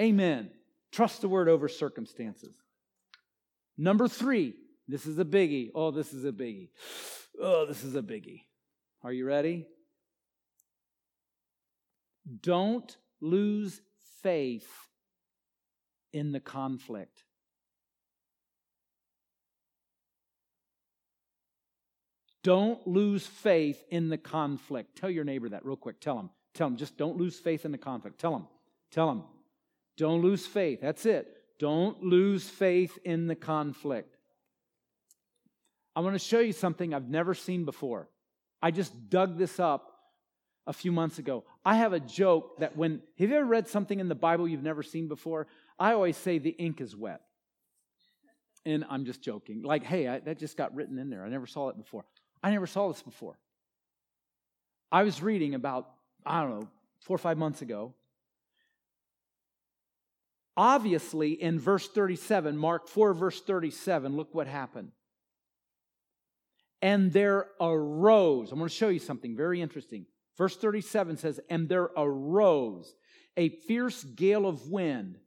[0.00, 0.50] Amen.
[0.92, 2.54] Trust the word over circumstances.
[3.76, 4.54] Number three,
[4.86, 5.70] this is a biggie.
[5.74, 6.70] Oh, this is a biggie.
[7.40, 8.42] Oh, this is a biggie.
[9.02, 9.66] Are you ready?
[12.42, 13.80] Don't lose
[14.22, 14.68] faith
[16.12, 17.24] in the conflict.
[22.42, 24.96] Don't lose faith in the conflict.
[24.96, 26.00] Tell your neighbor that real quick.
[26.00, 26.30] Tell him.
[26.58, 28.18] Tell them, just don't lose faith in the conflict.
[28.18, 28.48] Tell them,
[28.90, 29.22] tell them,
[29.96, 30.80] don't lose faith.
[30.80, 31.28] That's it.
[31.60, 34.16] Don't lose faith in the conflict.
[35.94, 38.08] I want to show you something I've never seen before.
[38.60, 40.00] I just dug this up
[40.66, 41.44] a few months ago.
[41.64, 44.60] I have a joke that when, have you ever read something in the Bible you've
[44.60, 45.46] never seen before?
[45.78, 47.20] I always say the ink is wet.
[48.66, 49.62] And I'm just joking.
[49.62, 51.24] Like, hey, I, that just got written in there.
[51.24, 52.04] I never saw it before.
[52.42, 53.38] I never saw this before.
[54.90, 55.88] I was reading about
[56.28, 56.68] I don't know,
[57.00, 57.94] four or five months ago.
[60.56, 64.90] Obviously, in verse 37, Mark 4, verse 37, look what happened.
[66.82, 70.06] And there arose, I'm going to show you something very interesting.
[70.36, 72.94] Verse 37 says, And there arose
[73.36, 75.18] a fierce gale of wind.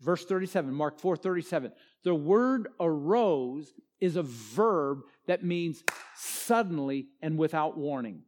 [0.00, 1.72] Verse 37, Mark 4 37.
[2.04, 5.82] The word arose is a verb that means
[6.14, 8.22] suddenly and without warning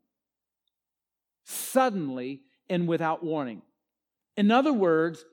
[1.49, 3.62] suddenly and without warning.
[4.36, 5.24] In other words,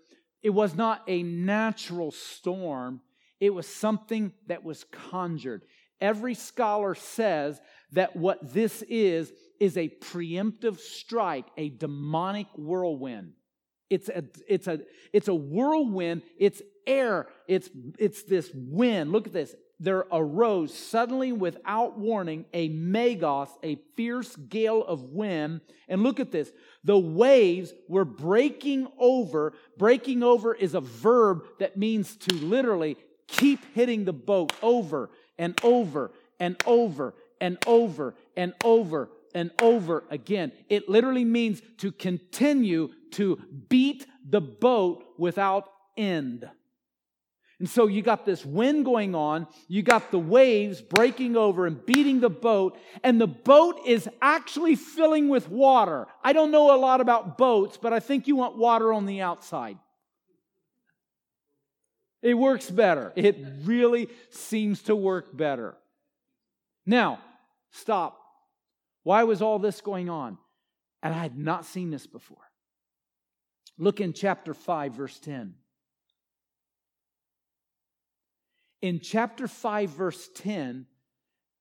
[0.41, 3.01] it was not a natural storm,
[3.39, 5.63] it was something that was conjured.
[6.01, 7.59] Every scholar says
[7.91, 13.33] that what this is, is a preemptive strike, a demonic whirlwind.
[13.89, 14.79] It's a, it's a,
[15.13, 19.11] it's a whirlwind, it's air, it's, it's this wind.
[19.11, 19.55] Look at this.
[19.85, 25.61] There arose suddenly without warning a megas, a fierce gale of wind.
[25.87, 26.51] And look at this.
[26.83, 29.53] The waves were breaking over.
[29.77, 35.53] Breaking over is a verb that means to literally keep hitting the boat over and
[35.63, 40.51] over and over and over and over and over again.
[40.67, 43.35] It literally means to continue to
[43.69, 46.49] beat the boat without end.
[47.59, 51.85] And so you got this wind going on, you got the waves breaking over and
[51.85, 56.07] beating the boat, and the boat is actually filling with water.
[56.21, 59.21] I don't know a lot about boats, but I think you want water on the
[59.21, 59.77] outside.
[62.21, 63.13] It works better.
[63.15, 65.75] It really seems to work better.
[66.85, 67.19] Now,
[67.71, 68.19] stop.
[69.03, 70.37] Why was all this going on?
[71.01, 72.37] And I had not seen this before.
[73.77, 75.53] Look in chapter 5, verse 10.
[78.85, 80.85] In chapter 5, verse 10,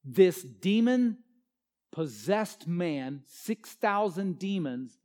[0.04, 1.16] this demon
[1.90, 4.98] possessed man, 6,000 demons,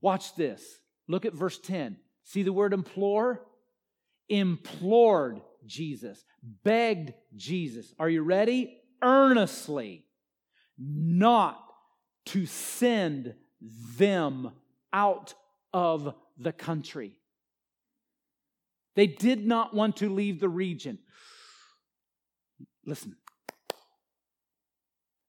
[0.00, 0.62] watch this.
[1.08, 1.98] Look at verse 10.
[2.24, 3.44] See the word implore?
[4.30, 6.24] Implored Jesus,
[6.64, 7.92] begged Jesus.
[7.98, 8.78] Are you ready?
[9.02, 10.06] Earnestly
[10.78, 11.62] not
[12.28, 13.34] to send
[13.98, 14.52] them
[14.90, 15.34] out
[15.74, 17.18] of the country.
[18.94, 20.98] They did not want to leave the region.
[22.84, 23.16] Listen,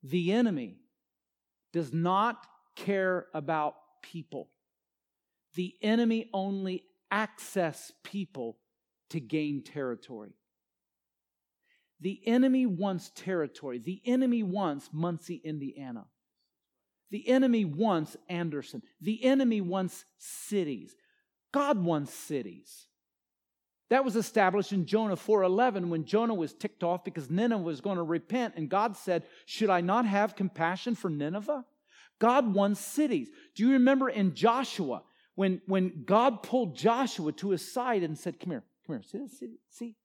[0.01, 0.77] the enemy
[1.71, 2.45] does not
[2.75, 4.49] care about people.
[5.55, 8.57] The enemy only access people
[9.11, 10.33] to gain territory.
[12.01, 13.79] The enemy wants territory.
[13.79, 16.05] The enemy wants Muncie, Indiana.
[17.11, 18.81] The enemy wants Anderson.
[18.99, 20.95] The enemy wants cities.
[21.53, 22.87] God wants cities.
[23.93, 27.97] That was established in Jonah 4:11 when Jonah was ticked off because Nineveh was going
[27.97, 31.63] to repent and God said, "Should I not have compassion for Nineveh?"
[32.17, 33.29] God wants cities.
[33.53, 35.03] Do you remember in Joshua
[35.35, 39.19] when, when God pulled Joshua to his side and said, Come here, come here, see
[39.19, 39.59] this city?
[39.69, 39.95] See?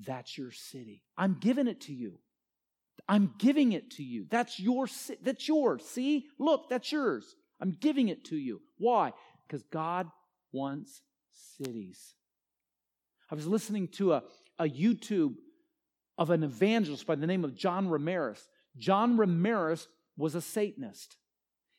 [0.00, 1.04] That's your city.
[1.16, 2.18] I'm giving it to you.
[3.08, 4.26] I'm giving it to you.
[4.30, 4.88] That's your
[5.22, 5.84] that's yours.
[5.84, 6.26] See?
[6.40, 7.36] Look, that's yours.
[7.60, 8.62] I'm giving it to you.
[8.78, 9.12] Why?
[9.46, 10.08] Because God
[10.50, 12.16] wants cities.
[13.32, 14.22] I was listening to a,
[14.58, 15.36] a YouTube
[16.18, 18.46] of an evangelist by the name of John Ramirez.
[18.76, 21.16] John Ramirez was a Satanist.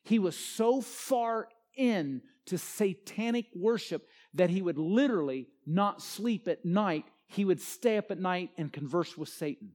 [0.03, 1.47] He was so far
[1.77, 7.97] in to satanic worship that he would literally not sleep at night he would stay
[7.97, 9.71] up at night and converse with Satan.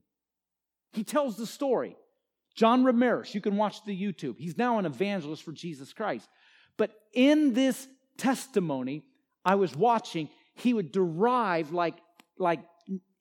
[0.93, 1.97] He tells the story.
[2.55, 4.35] John Ramirez, you can watch the YouTube.
[4.37, 6.27] He's now an evangelist for Jesus Christ.
[6.77, 9.03] But in this testimony
[9.45, 10.29] I was watching,
[10.59, 11.95] he would derive like,
[12.37, 12.61] like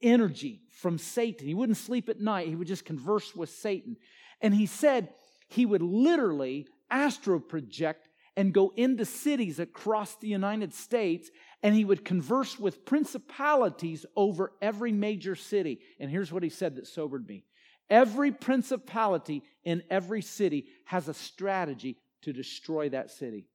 [0.03, 1.47] energy from Satan.
[1.47, 3.97] He wouldn't sleep at night, he would just converse with Satan.
[4.41, 5.09] And he said
[5.49, 11.29] he would literally astro project and go into cities across the United States
[11.63, 15.81] and he would converse with principalities over every major city.
[15.99, 17.45] And here's what he said that sobered me
[17.91, 23.47] every principality in every city has a strategy to destroy that city.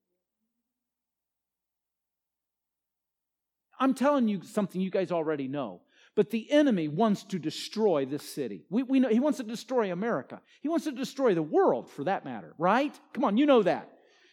[3.80, 5.82] I'm telling you something you guys already know.
[6.16, 8.66] But the enemy wants to destroy this city.
[8.70, 10.42] We, we know he wants to destroy America.
[10.62, 12.94] He wants to destroy the world for that matter, right?
[13.14, 13.90] Come on, you know that.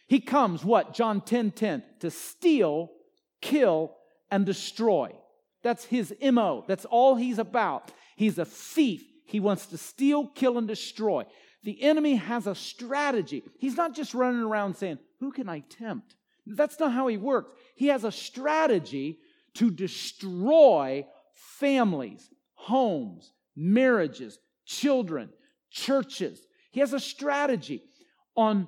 [0.07, 0.93] He comes, what?
[0.93, 2.91] John 10 10, to steal,
[3.41, 3.95] kill,
[4.29, 5.15] and destroy.
[5.63, 6.65] That's his MO.
[6.67, 7.91] That's all he's about.
[8.15, 9.03] He's a thief.
[9.25, 11.25] He wants to steal, kill, and destroy.
[11.63, 13.43] The enemy has a strategy.
[13.59, 16.15] He's not just running around saying, Who can I tempt?
[16.45, 17.51] That's not how he works.
[17.75, 19.19] He has a strategy
[19.55, 25.29] to destroy families, homes, marriages, children,
[25.69, 26.39] churches.
[26.71, 27.83] He has a strategy.
[28.35, 28.67] On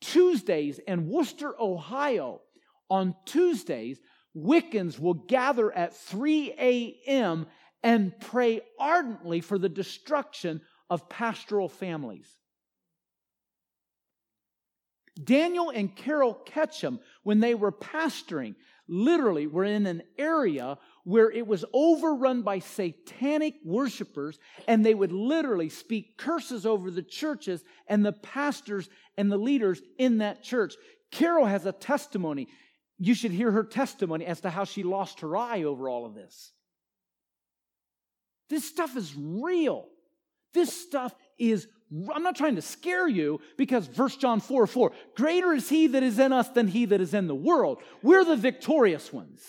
[0.00, 2.42] Tuesdays in Wooster, Ohio,
[2.90, 3.98] on Tuesdays,
[4.36, 7.46] Wiccans will gather at 3 a.m.
[7.82, 12.28] and pray ardently for the destruction of pastoral families.
[15.22, 18.54] Daniel and Carol Ketchum, when they were pastoring,
[18.88, 24.94] literally we were in an area where it was overrun by satanic worshipers, and they
[24.94, 30.42] would literally speak curses over the churches and the pastors and the leaders in that
[30.42, 30.74] church.
[31.10, 32.48] Carol has a testimony.
[32.98, 36.14] You should hear her testimony as to how she lost her eye over all of
[36.14, 36.52] this.
[38.48, 39.86] This stuff is real.
[40.54, 45.52] This stuff is, I'm not trying to scare you because verse John 4 4, greater
[45.52, 47.78] is he that is in us than he that is in the world.
[48.02, 49.40] We're the victorious ones.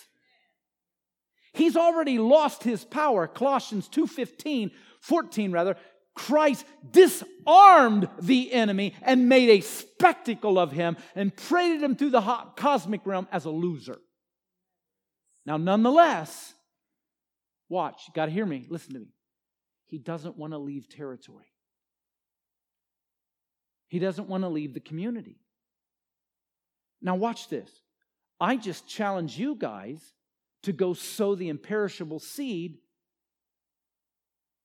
[1.53, 3.27] He's already lost his power.
[3.27, 4.71] Colossians 2:15,
[5.01, 5.75] 14 rather.
[6.13, 12.21] Christ disarmed the enemy and made a spectacle of him and paraded him through the
[12.55, 13.99] cosmic realm as a loser.
[15.45, 16.55] Now, nonetheless,
[17.69, 19.13] watch, you got to hear me, listen to me.
[19.85, 21.45] He doesn't want to leave territory.
[23.87, 25.37] He doesn't want to leave the community.
[27.01, 27.69] Now, watch this.
[28.39, 30.01] I just challenge you guys
[30.63, 32.77] to go sow the imperishable seed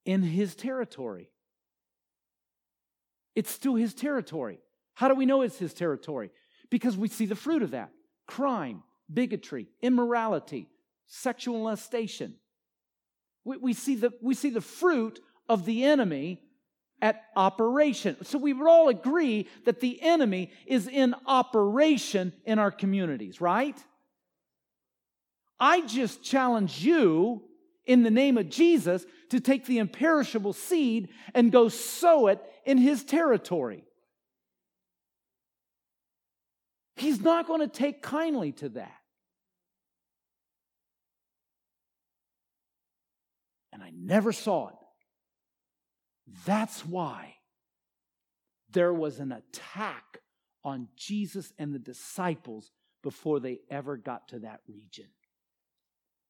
[0.04, 1.30] in his territory.
[3.34, 4.58] It's still his territory.
[4.94, 6.30] How do we know it's his territory?
[6.70, 7.90] Because we see the fruit of that
[8.26, 10.68] crime, bigotry, immorality,
[11.06, 12.34] sexual molestation.
[13.44, 16.42] We, we, see the, we see the fruit of the enemy
[17.02, 18.16] at operation.
[18.24, 23.76] So we would all agree that the enemy is in operation in our communities, right?
[25.58, 27.42] I just challenge you
[27.84, 32.78] in the name of Jesus to take the imperishable seed and go sow it in
[32.78, 33.84] his territory.
[36.96, 38.94] He's not going to take kindly to that.
[43.72, 44.74] And I never saw it.
[46.44, 47.36] That's why
[48.70, 50.20] there was an attack
[50.64, 52.70] on Jesus and the disciples
[53.02, 55.08] before they ever got to that region.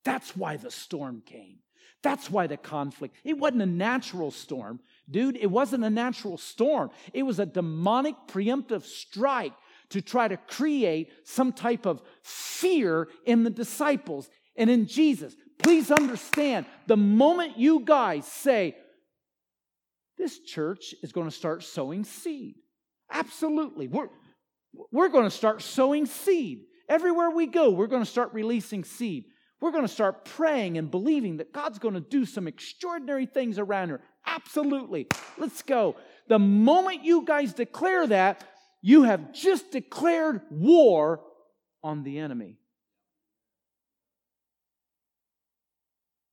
[0.05, 1.59] That's why the storm came.
[2.03, 3.17] That's why the conflict.
[3.25, 5.37] It wasn't a natural storm, dude.
[5.37, 6.91] It wasn't a natural storm.
[7.13, 9.53] It was a demonic preemptive strike
[9.91, 15.37] to try to create some type of fear in the disciples and in Jesus.
[15.59, 18.77] Please understand the moment you guys say,
[20.23, 22.55] this church is going to start sowing seed.
[23.11, 23.89] Absolutely.
[23.89, 24.09] We're,
[24.93, 26.61] we're going to start sowing seed.
[26.89, 29.25] Everywhere we go, we're going to start releasing seed.
[29.61, 33.59] We're going to start praying and believing that God's going to do some extraordinary things
[33.59, 34.01] around here.
[34.25, 35.09] Absolutely.
[35.39, 35.97] Let's go.
[36.29, 38.45] The moment you guys declare that,
[38.81, 41.21] you have just declared war
[41.83, 42.59] on the enemy.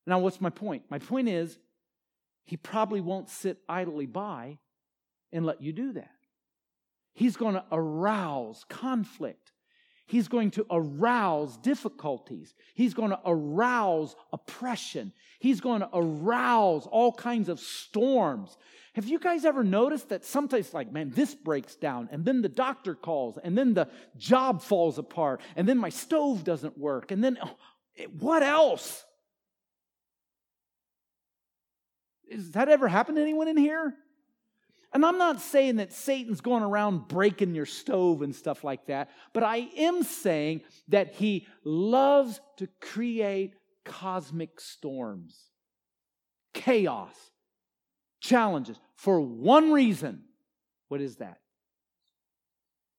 [0.05, 0.83] Now, what's my point?
[0.91, 1.57] My point is,
[2.49, 4.57] he probably won't sit idly by
[5.31, 6.09] and let you do that.
[7.13, 9.51] He's going to arouse conflict.
[10.07, 12.55] He's going to arouse difficulties.
[12.73, 15.13] He's going to arouse oppression.
[15.37, 18.57] He's going to arouse all kinds of storms.
[18.93, 22.49] Have you guys ever noticed that sometimes, like, man, this breaks down, and then the
[22.49, 27.23] doctor calls, and then the job falls apart, and then my stove doesn't work, and
[27.23, 27.55] then oh,
[28.17, 29.05] what else?
[32.31, 33.93] Has that ever happened to anyone in here?
[34.91, 39.11] And I'm not saying that Satan's going around breaking your stove and stuff like that,
[39.33, 43.53] but I am saying that he loves to create
[43.85, 45.37] cosmic storms,
[46.53, 47.13] chaos,
[48.19, 50.23] challenges for one reason.
[50.87, 51.39] What is that?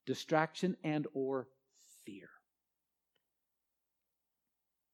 [0.06, 1.48] Distraction and or
[2.04, 2.28] fear.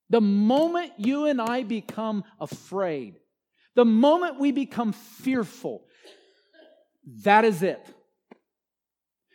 [0.08, 3.18] The moment you and I become afraid,
[3.76, 5.84] the moment we become fearful,
[7.22, 7.86] that is it.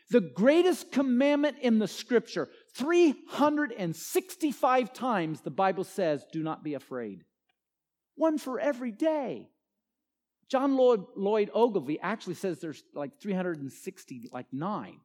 [0.10, 7.24] The greatest commandment in the scripture, 365 times the Bible says, do not be afraid.
[8.16, 9.48] One for every day.
[10.50, 15.00] John Lloyd, Lloyd Ogilvie actually says there's like 360, like nine.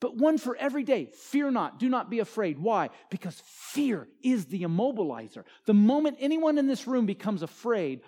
[0.00, 1.10] But one for every day.
[1.12, 1.78] Fear not.
[1.78, 2.58] Do not be afraid.
[2.58, 2.88] Why?
[3.10, 5.44] Because fear is the immobilizer.
[5.66, 8.00] The moment anyone in this room becomes afraid,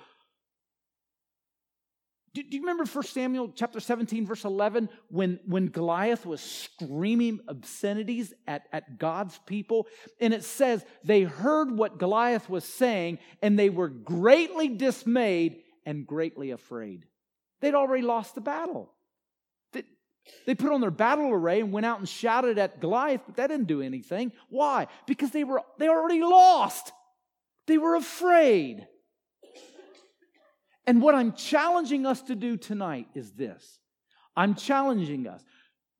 [2.35, 7.41] do, do, you remember 1 Samuel chapter 17, verse 11, when, when Goliath was screaming
[7.47, 9.87] obscenities at, at God's people?
[10.19, 16.07] And it says they heard what Goliath was saying and they were greatly dismayed and
[16.07, 17.05] greatly afraid.
[17.61, 18.95] They'd already lost the battle.
[20.47, 23.49] They, put on their battle array and went out and shouted at Goliath, but that
[23.49, 24.33] didn't do anything.
[24.49, 24.87] Why?
[25.07, 26.93] Because they were they already lost.
[27.67, 28.87] They were afraid.
[30.87, 33.79] And what I'm challenging us to do tonight is this
[34.37, 35.43] I'm challenging us.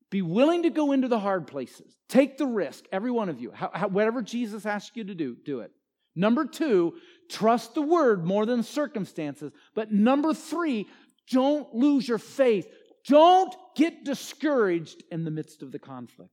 [0.09, 1.97] Be willing to go into the hard places.
[2.07, 3.51] Take the risk, every one of you.
[3.51, 5.71] How, how, whatever Jesus asks you to do, do it.
[6.15, 6.93] Number two,
[7.31, 9.51] trust the word more than circumstances.
[9.73, 10.87] But number three,
[11.31, 12.67] don't lose your faith.
[13.07, 16.31] Don't get discouraged in the midst of the conflict.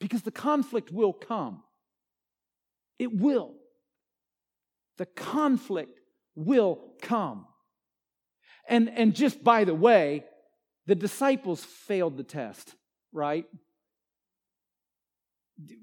[0.00, 1.62] Because the conflict will come.
[2.98, 3.54] It will.
[4.98, 5.98] The conflict
[6.34, 7.46] will come.
[8.68, 10.24] And, and just by the way,
[10.86, 12.74] the disciples failed the test,
[13.12, 13.46] right?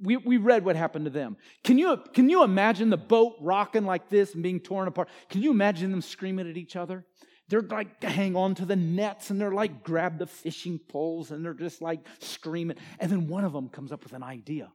[0.01, 1.37] We, we read what happened to them.
[1.63, 5.09] Can you, can you imagine the boat rocking like this and being torn apart?
[5.29, 7.05] Can you imagine them screaming at each other?
[7.51, 11.43] They're like hang on to the nets and they're like grab the fishing poles and
[11.43, 12.77] they're just like screaming.
[12.97, 14.71] And then one of them comes up with an idea.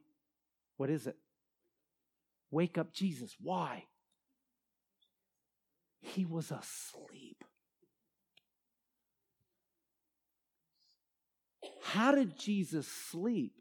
[0.77, 1.15] What is it?
[2.51, 3.35] Wake up Jesus.
[3.41, 3.85] Why?
[6.01, 7.43] He was asleep.
[11.81, 13.53] How did Jesus sleep?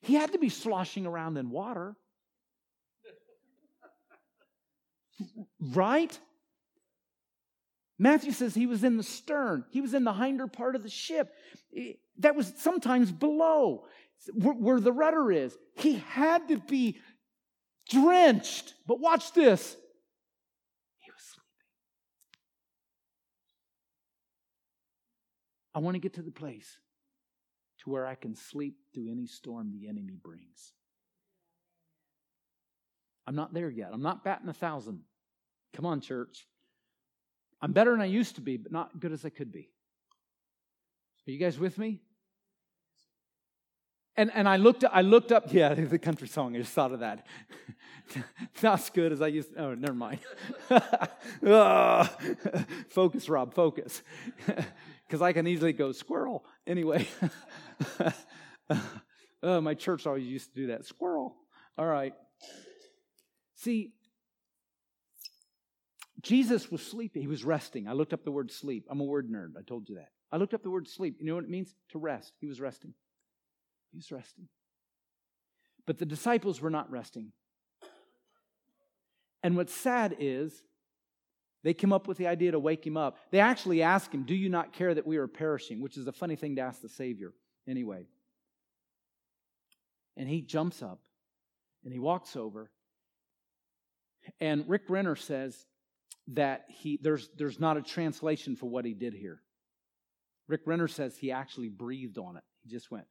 [0.00, 1.94] He had to be sloshing around in water.
[5.60, 6.16] Right?
[7.98, 10.88] Matthew says he was in the stern, he was in the hinder part of the
[10.88, 11.34] ship.
[11.76, 13.84] Eh, that was sometimes below
[14.34, 15.56] where the rudder is.
[15.76, 16.98] He had to be
[17.88, 18.74] drenched.
[18.86, 19.76] But watch this.
[20.98, 21.44] He was sleeping.
[25.74, 26.78] I want to get to the place
[27.84, 30.72] to where I can sleep through any storm the enemy brings.
[33.26, 33.90] I'm not there yet.
[33.92, 35.00] I'm not batting a thousand.
[35.74, 36.46] Come on, church.
[37.60, 39.68] I'm better than I used to be, but not good as I could be.
[41.26, 42.00] Are you guys with me?
[44.16, 47.00] And, and I looked I looked up, yeah, the country song, I just thought of
[47.00, 47.26] that.
[48.62, 50.20] not as good as I used to, oh, never mind.
[52.88, 54.02] focus, Rob, focus.
[55.06, 56.44] Because I can easily go squirrel.
[56.66, 57.06] Anyway.
[59.42, 60.84] oh, my church always used to do that.
[60.84, 61.36] Squirrel.
[61.76, 62.14] All right.
[63.54, 63.92] See,
[66.20, 67.22] Jesus was sleeping.
[67.22, 67.86] He was resting.
[67.86, 68.86] I looked up the word sleep.
[68.90, 69.52] I'm a word nerd.
[69.58, 70.10] I told you that.
[70.32, 71.16] I looked up the word sleep.
[71.20, 71.74] You know what it means?
[71.90, 72.32] To rest.
[72.40, 72.92] He was resting.
[73.92, 74.48] He was resting.
[75.86, 77.32] But the disciples were not resting.
[79.42, 80.62] And what's sad is
[81.62, 83.18] they came up with the idea to wake him up.
[83.30, 85.80] They actually asked him, Do you not care that we are perishing?
[85.80, 87.32] Which is a funny thing to ask the Savior
[87.66, 88.06] anyway.
[90.16, 91.00] And he jumps up
[91.84, 92.70] and he walks over.
[94.40, 95.66] And Rick Renner says
[96.28, 99.40] that he there's there's not a translation for what he did here.
[100.46, 102.44] Rick Renner says he actually breathed on it.
[102.62, 103.06] He just went.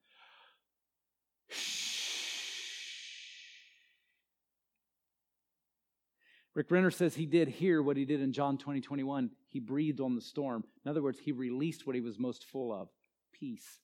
[6.57, 9.29] Rick Renner says he did here what he did in John 20, 21.
[9.49, 10.63] He breathed on the storm.
[10.83, 12.89] In other words, he released what he was most full of
[13.31, 13.77] peace.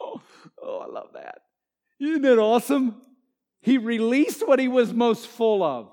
[0.00, 0.22] Oh,
[0.62, 1.42] oh, I love that.
[2.00, 3.02] Isn't that awesome?
[3.60, 5.92] He released what he was most full of.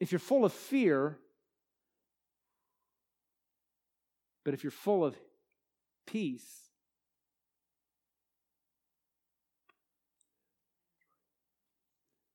[0.00, 1.18] If you're full of fear,
[4.44, 5.14] but if you're full of
[6.06, 6.70] peace,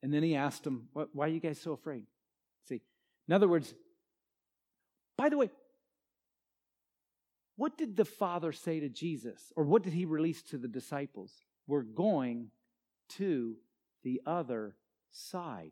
[0.05, 2.03] And then he asked him, Why are you guys so afraid?
[2.69, 2.79] See,
[3.27, 3.73] in other words,
[5.17, 5.49] by the way,
[7.55, 9.51] what did the Father say to Jesus?
[9.55, 11.31] Or what did he release to the disciples?
[11.65, 12.51] We're going
[13.17, 13.55] to
[14.03, 14.75] the other
[15.09, 15.71] side.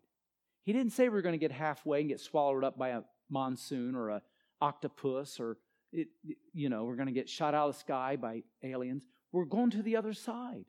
[0.64, 3.02] He didn't say we are going to get halfway and get swallowed up by a
[3.30, 4.22] monsoon or a
[4.62, 5.58] octopus or
[5.92, 6.08] it,
[6.54, 9.06] you know, we're going to get shot out of the sky by aliens.
[9.32, 10.66] We're going to the other side.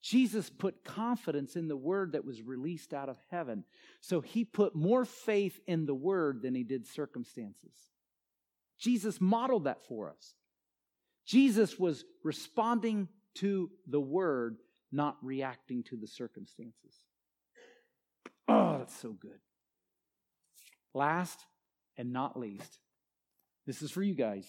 [0.00, 3.64] Jesus put confidence in the word that was released out of heaven.
[4.00, 7.72] So he put more faith in the word than he did circumstances.
[8.78, 10.34] Jesus modeled that for us.
[11.26, 14.58] Jesus was responding to the word,
[14.92, 16.94] not reacting to the circumstances.
[18.48, 19.38] Oh, that's so good.
[20.92, 21.40] Last
[21.96, 22.78] and not least,
[23.66, 24.46] this is for you guys.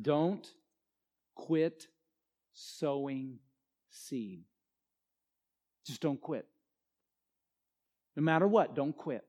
[0.00, 0.46] Don't
[1.34, 1.86] quit
[2.52, 3.38] sowing
[3.90, 4.44] seed.
[5.86, 6.46] Just don't quit.
[8.16, 9.24] No matter what, don't quit.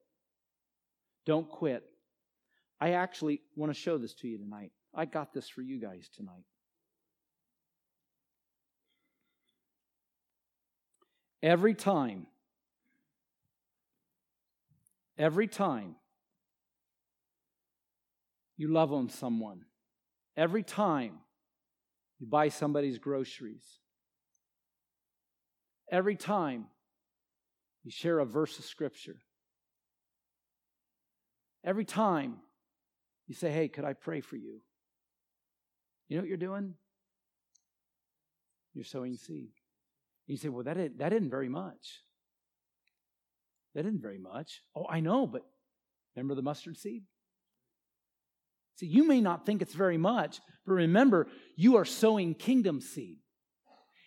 [1.26, 1.84] Don't quit.
[2.80, 4.72] I actually want to show this to you tonight.
[4.94, 6.46] I got this for you guys tonight.
[11.44, 12.28] Every time
[15.18, 15.96] Every time
[18.56, 19.62] you love on someone,
[20.36, 21.14] every time
[22.20, 23.66] you buy somebody's groceries,
[25.92, 26.68] every time
[27.84, 29.18] you share a verse of Scripture,
[31.64, 32.38] every time
[33.28, 34.62] you say, Hey, could I pray for you?
[36.08, 36.76] You know what you're doing?
[38.74, 39.50] You're sowing seed.
[40.28, 42.04] You say, Well, that isn't, that isn't very much.
[43.78, 44.64] That isn't very much.
[44.76, 45.44] Oh, I know, but
[46.16, 47.04] remember the mustard seed?
[48.78, 53.20] See, you may not think it's very much, but remember, you are sowing kingdom seed.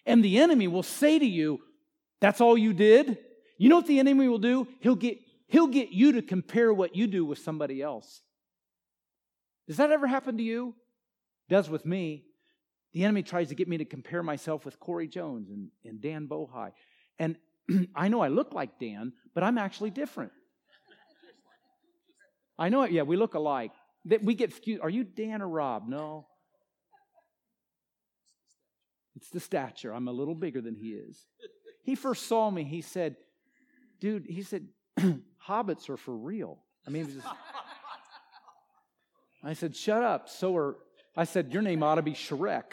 [0.05, 1.61] And the enemy will say to you,
[2.21, 3.17] That's all you did?
[3.59, 4.67] You know what the enemy will do?
[4.81, 8.23] He'll get He'll get you to compare what you do with somebody else.
[9.69, 10.75] Does that ever happen to you?
[11.49, 12.25] It does with me.
[12.93, 16.27] The enemy tries to get me to compare myself with Corey Jones and, and Dan
[16.27, 16.73] Bohi.
[17.21, 17.37] And
[17.95, 20.33] I know I look like Dan, but I'm actually different.
[22.59, 22.93] I know it.
[22.93, 23.73] Yeah, we look alike.
[24.07, 25.89] That We get Are you Dan or Rob?
[25.89, 26.27] No.
[29.17, 29.93] It's the stature.
[29.93, 31.27] I'm a little bigger than he is.
[31.83, 32.65] He first saw me.
[32.65, 33.17] He said,
[33.99, 34.67] "Dude," he said,
[35.47, 37.27] "Hobbits are for real." I mean, just,
[39.45, 40.77] I said, "Shut up." So are
[41.17, 42.73] I said, Your name ought to be Shrek.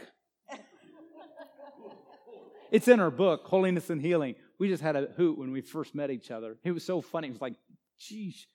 [2.70, 4.36] It's in our book, Holiness and Healing.
[4.60, 6.58] We just had a hoot when we first met each other.
[6.64, 7.28] It was so funny.
[7.28, 7.56] It was like,
[8.00, 8.48] geez.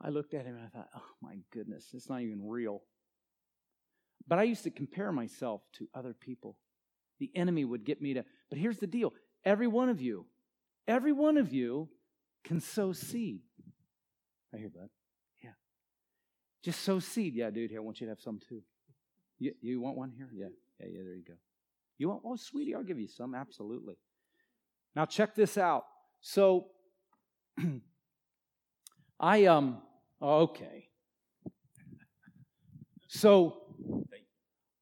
[0.00, 2.82] I looked at him and I thought, oh my goodness, it's not even real.
[4.28, 6.56] But I used to compare myself to other people.
[7.18, 9.12] The enemy would get me to, but here's the deal
[9.44, 10.26] every one of you,
[10.86, 11.88] every one of you
[12.44, 13.40] can sow seed.
[14.54, 14.88] I hear, that.
[15.42, 15.50] Yeah.
[16.62, 17.34] Just sow seed.
[17.34, 18.62] Yeah, dude, here, I want you to have some too.
[19.38, 20.28] You, you want one here?
[20.32, 20.48] Yeah.
[20.80, 21.34] Yeah, yeah, there you go.
[21.98, 23.34] You want, oh, sweetie, I'll give you some.
[23.34, 23.96] Absolutely.
[24.96, 25.84] Now, check this out.
[26.20, 26.68] So,
[29.20, 29.82] I, um,
[30.20, 30.88] oh, okay.
[33.06, 33.62] So,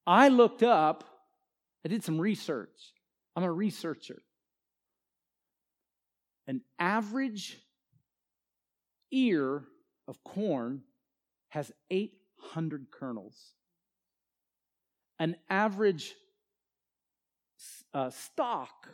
[0.06, 1.04] I looked up,
[1.84, 2.94] I did some research.
[3.36, 4.22] I'm a researcher.
[6.46, 7.58] An average
[9.10, 9.64] ear
[10.08, 10.82] of corn
[11.48, 13.54] has 800 kernels
[15.18, 16.14] an average
[17.92, 18.88] uh, stalk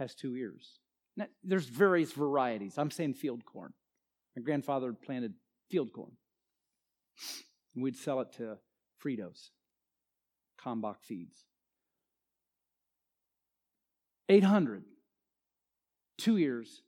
[0.00, 0.80] has two ears.
[1.16, 2.78] Now, there's various varieties.
[2.78, 3.72] I'm saying field corn.
[4.34, 5.34] My grandfather planted
[5.70, 6.12] field corn.
[7.76, 8.58] We'd sell it to
[9.02, 9.50] Fritos,
[10.60, 11.44] Kalmbach Feeds.
[14.28, 14.84] 800,
[16.18, 16.82] two ears,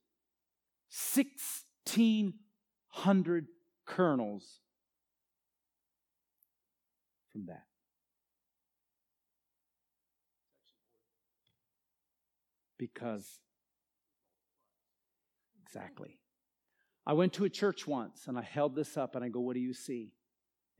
[1.14, 3.46] 1,600
[3.84, 4.60] kernels
[7.32, 7.64] from that.
[12.82, 13.38] Because
[15.64, 16.18] exactly.
[17.06, 19.54] I went to a church once and I held this up and I go, What
[19.54, 20.14] do you see?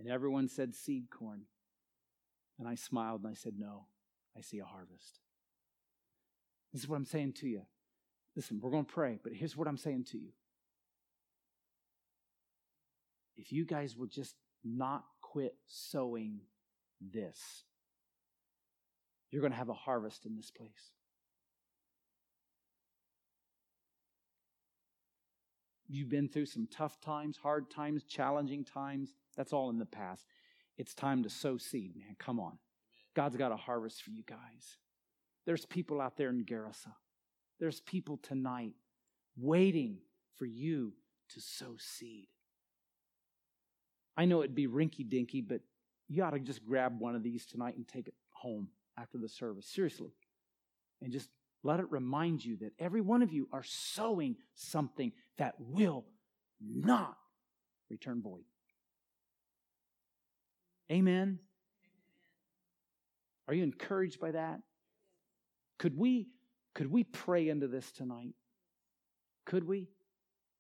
[0.01, 1.43] And everyone said seed corn.
[2.59, 3.87] And I smiled and I said, No,
[4.37, 5.21] I see a harvest.
[6.73, 7.63] This is what I'm saying to you.
[8.35, 10.33] Listen, we're going to pray, but here's what I'm saying to you.
[13.37, 14.35] If you guys will just
[14.65, 16.41] not quit sowing
[17.01, 17.63] this,
[19.31, 20.91] you're going to have a harvest in this place.
[25.93, 29.13] You've been through some tough times, hard times, challenging times.
[29.37, 30.25] That's all in the past.
[30.79, 32.17] It's time to sow seed, man.
[32.19, 32.57] Come on.
[33.15, 34.79] God's got a harvest for you guys.
[35.45, 36.95] There's people out there in Gerasa.
[37.61, 38.73] There's people tonight
[39.37, 39.99] waiting
[40.37, 40.95] for you
[41.35, 42.29] to sow seed.
[44.17, 45.61] I know it'd be rinky dinky, but
[46.09, 48.69] you ought to just grab one of these tonight and take it home
[48.99, 49.67] after the service.
[49.67, 50.15] Seriously.
[51.03, 51.29] And just
[51.63, 56.05] let it remind you that every one of you are sowing something that will
[56.61, 57.17] not
[57.91, 58.45] return void.
[60.91, 61.39] Amen.
[63.49, 64.61] Are you encouraged by that?
[65.79, 66.29] Could we
[66.75, 68.35] could we pray into this tonight?
[69.45, 69.89] Could we?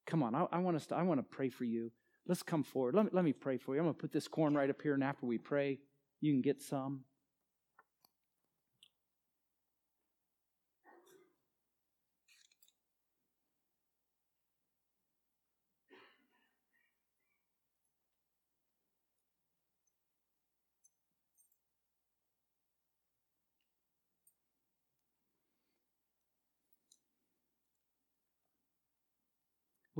[0.06, 1.90] Come on, I, I want us to, I want to pray for you.
[2.26, 2.94] Let's come forward.
[2.94, 3.80] Let me, let me pray for you.
[3.80, 5.78] I'm going to put this corn right up here, and after we pray,
[6.20, 7.04] you can get some.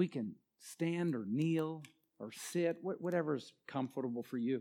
[0.03, 1.85] We can stand or kneel
[2.19, 4.61] or sit, whatever's comfortable for you.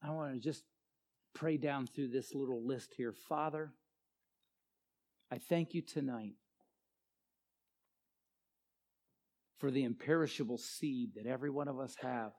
[0.00, 0.62] I want to just
[1.34, 3.12] pray down through this little list here.
[3.28, 3.72] Father,
[5.32, 6.34] I thank you tonight
[9.58, 12.30] for the imperishable seed that every one of us have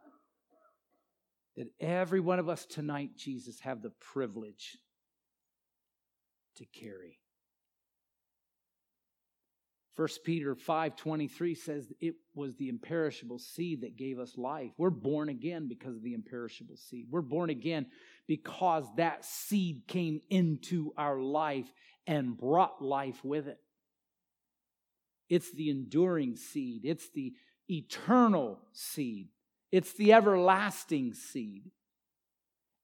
[1.58, 4.78] that every one of us tonight, Jesus, have the privilege
[6.58, 7.20] to carry.
[9.96, 14.74] 1 Peter 5:23 says it was the imperishable seed that gave us life.
[14.78, 17.08] We're born again because of the imperishable seed.
[17.10, 17.90] We're born again
[18.28, 21.72] because that seed came into our life
[22.06, 23.60] and brought life with it.
[25.30, 26.84] It's the enduring seed.
[26.84, 27.34] It's the
[27.70, 29.30] eternal seed.
[29.76, 31.70] It's the everlasting seed.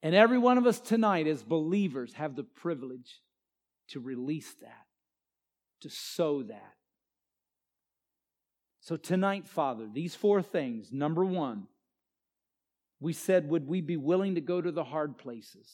[0.03, 3.21] And every one of us tonight, as believers, have the privilege
[3.91, 4.87] to release that,
[5.83, 6.73] to sow that.
[8.81, 10.91] So, tonight, Father, these four things.
[10.91, 11.67] Number one,
[12.99, 15.71] we said, would we be willing to go to the hard places?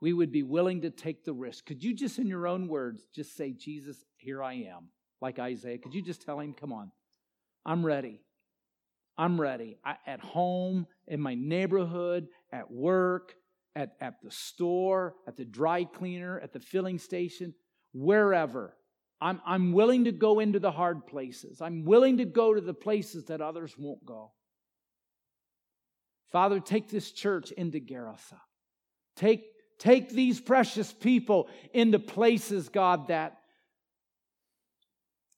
[0.00, 1.66] We would be willing to take the risk.
[1.66, 5.78] Could you just, in your own words, just say, Jesus, here I am, like Isaiah?
[5.78, 6.92] Could you just tell him, come on,
[7.64, 8.20] I'm ready.
[9.18, 9.78] I'm ready.
[9.84, 13.34] I, at home, in my neighborhood, at work,
[13.74, 17.54] at, at the store, at the dry cleaner, at the filling station,
[17.92, 18.74] wherever.
[19.20, 21.60] I'm, I'm willing to go into the hard places.
[21.62, 24.32] I'm willing to go to the places that others won't go.
[26.32, 28.38] Father, take this church into Gerasa.
[29.16, 29.44] Take,
[29.78, 33.38] take these precious people into places, God, that,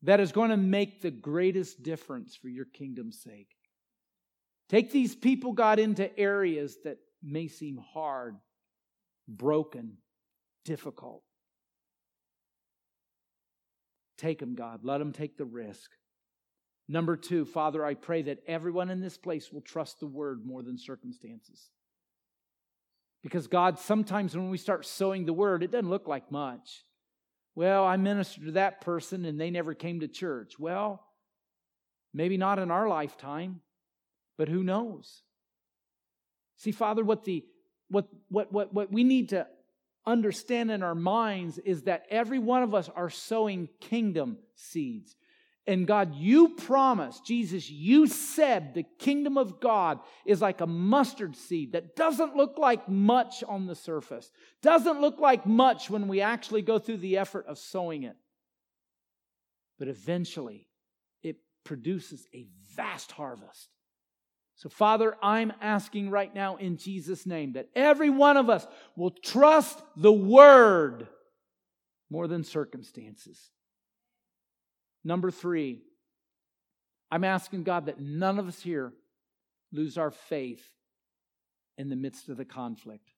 [0.02, 3.48] that is going to make the greatest difference for your kingdom's sake.
[4.68, 8.36] Take these people, God, into areas that may seem hard,
[9.26, 9.98] broken,
[10.64, 11.22] difficult.
[14.18, 14.80] Take them, God.
[14.82, 15.90] Let them take the risk.
[16.88, 20.62] Number two, Father, I pray that everyone in this place will trust the word more
[20.62, 21.70] than circumstances.
[23.22, 26.84] Because, God, sometimes when we start sowing the word, it doesn't look like much.
[27.54, 30.58] Well, I ministered to that person and they never came to church.
[30.58, 31.04] Well,
[32.14, 33.60] maybe not in our lifetime.
[34.38, 35.22] But who knows?
[36.56, 37.44] See, Father, what the
[37.90, 39.46] what what what what we need to
[40.06, 45.14] understand in our minds is that every one of us are sowing kingdom seeds.
[45.66, 51.36] And God, you promised, Jesus, you said the kingdom of God is like a mustard
[51.36, 54.30] seed that doesn't look like much on the surface,
[54.62, 58.16] doesn't look like much when we actually go through the effort of sowing it.
[59.78, 60.68] But eventually,
[61.22, 63.68] it produces a vast harvest.
[64.58, 69.12] So, Father, I'm asking right now in Jesus' name that every one of us will
[69.12, 71.06] trust the Word
[72.10, 73.52] more than circumstances.
[75.04, 75.82] Number three,
[77.08, 78.92] I'm asking God that none of us here
[79.70, 80.68] lose our faith
[81.76, 83.12] in the midst of the conflict.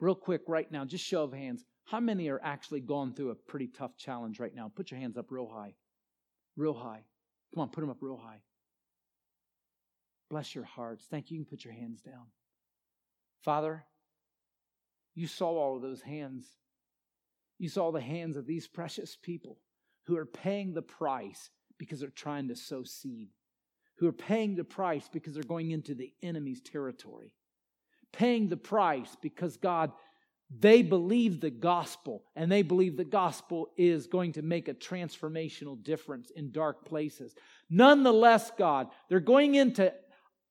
[0.00, 1.62] Real quick, right now, just show of hands.
[1.84, 4.72] How many are actually going through a pretty tough challenge right now?
[4.74, 5.74] Put your hands up real high.
[6.56, 7.02] Real high.
[7.54, 8.42] Come on, put them up real high.
[10.28, 11.06] Bless your hearts.
[11.08, 11.38] Thank you.
[11.38, 12.26] You can put your hands down.
[13.44, 13.84] Father,
[15.14, 16.46] you saw all of those hands.
[17.58, 19.58] You saw the hands of these precious people
[20.06, 23.28] who are paying the price because they're trying to sow seed,
[23.98, 27.34] who are paying the price because they're going into the enemy's territory,
[28.12, 29.92] paying the price because God
[30.50, 35.82] they believe the gospel, and they believe the gospel is going to make a transformational
[35.82, 37.34] difference in dark places.
[37.70, 39.92] Nonetheless, God, they're going into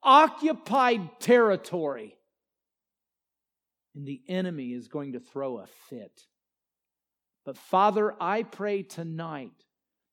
[0.01, 2.17] occupied territory,
[3.95, 6.25] and the enemy is going to throw a fit.
[7.45, 9.51] But Father, I pray tonight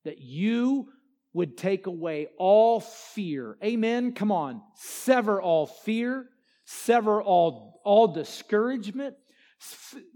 [0.04, 0.88] that you
[1.32, 3.56] would take away all fear.
[3.64, 4.12] Amen.
[4.12, 4.62] Come on.
[4.74, 6.26] Sever all fear,
[6.64, 9.16] sever all, all discouragement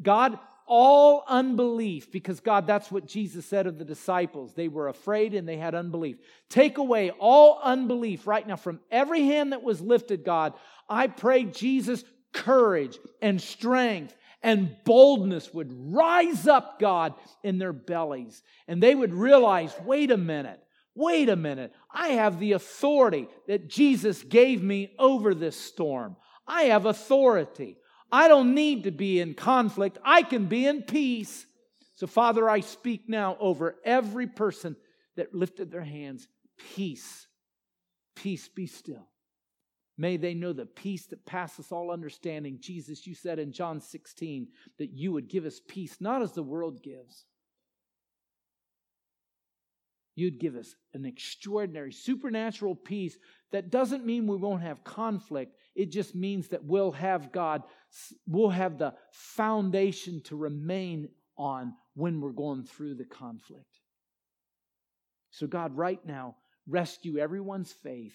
[0.03, 4.55] God, all unbelief, because God, that's what Jesus said of the disciples.
[4.55, 6.17] They were afraid and they had unbelief.
[6.49, 10.55] Take away all unbelief right now from every hand that was lifted, God.
[10.89, 18.43] I pray, Jesus, courage and strength and boldness would rise up, God, in their bellies.
[18.69, 20.61] And they would realize wait a minute,
[20.95, 21.73] wait a minute.
[21.91, 26.17] I have the authority that Jesus gave me over this storm.
[26.47, 27.79] I have authority.
[28.11, 29.99] I don't need to be in conflict.
[30.05, 31.47] I can be in peace.
[31.97, 34.77] So, Father, I speak now over every person
[35.17, 36.27] that lifted their hands
[36.75, 37.27] peace.
[38.15, 39.09] Peace be still.
[39.97, 42.59] May they know the peace that passes all understanding.
[42.61, 44.49] Jesus, you said in John 16
[44.79, 47.27] that you would give us peace, not as the world gives.
[50.17, 53.17] You'd give us an extraordinary supernatural peace
[53.53, 55.57] that doesn't mean we won't have conflict.
[55.75, 57.63] It just means that we'll have God,
[58.27, 63.81] we'll have the foundation to remain on when we're going through the conflict.
[65.31, 66.37] So, God, right now,
[66.69, 68.15] rescue everyone's faith.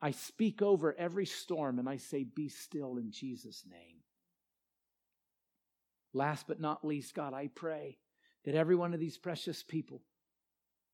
[0.00, 3.98] I speak over every storm and I say, Be still in Jesus' name.
[6.12, 7.98] Last but not least, God, I pray
[8.44, 10.02] that every one of these precious people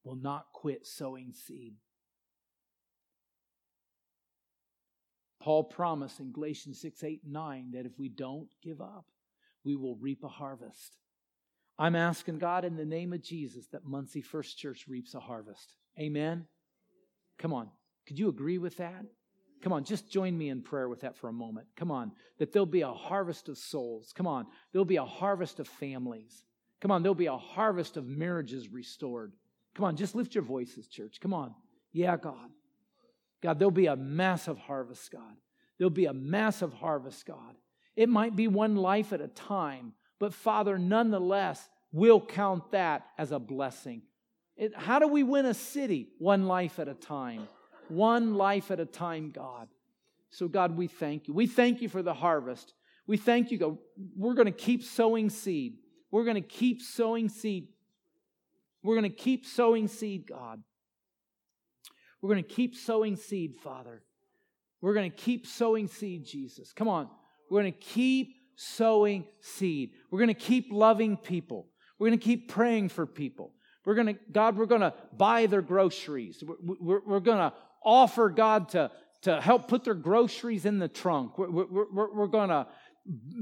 [0.05, 1.75] will not quit sowing seed.
[5.41, 9.07] Paul promised in Galatians 6 8 9 that if we don't give up,
[9.65, 10.97] we will reap a harvest.
[11.79, 15.75] I'm asking God in the name of Jesus that Muncie First Church reaps a harvest.
[15.99, 16.47] Amen.
[17.39, 17.71] Come on.
[18.07, 19.05] Could you agree with that?
[19.63, 21.67] Come on, just join me in prayer with that for a moment.
[21.77, 24.13] Come on, that there'll be a harvest of souls.
[24.15, 26.45] Come on, there'll be a harvest of families.
[26.81, 29.33] Come on, there'll be a harvest of marriages restored.
[29.75, 31.21] Come on, just lift your voices, church.
[31.21, 31.55] Come on.
[31.93, 32.51] Yeah, God.
[33.43, 35.37] God, there'll be a massive harvest, God.
[35.79, 37.55] There'll be a massive harvest, God.
[37.97, 43.33] It might be one life at a time, but Father, nonetheless, we'll count that as
[43.33, 44.03] a blessing.
[44.57, 46.09] It, how do we win a city?
[46.19, 47.49] One life at a time.
[47.89, 49.69] One life at a time, God.
[50.31, 51.35] So, God, we thank you.
[51.35, 52.75] We thank you for the harvest.
[53.07, 53.79] We thank you, God.
[54.17, 55.79] We're going to keep sowing seed.
[56.11, 57.69] We're going to keep sowing seed.
[58.83, 60.63] We're going to keep sowing seed, God.
[62.21, 64.03] We're going to keep sowing seed, Father.
[64.81, 66.73] We're going to keep sowing seed, Jesus.
[66.73, 67.09] Come on.
[67.51, 69.93] We're going to keep sowing seed.
[70.11, 71.69] We're going to keep loving people.
[71.99, 73.53] We're going to keep praying for people.
[73.85, 76.43] We're going to, God, we're going to buy their groceries.
[76.47, 78.91] We're, we're, we're going to offer God to,
[79.23, 81.39] to help put their groceries in the trunk.
[81.39, 82.67] We're, we're, we're going to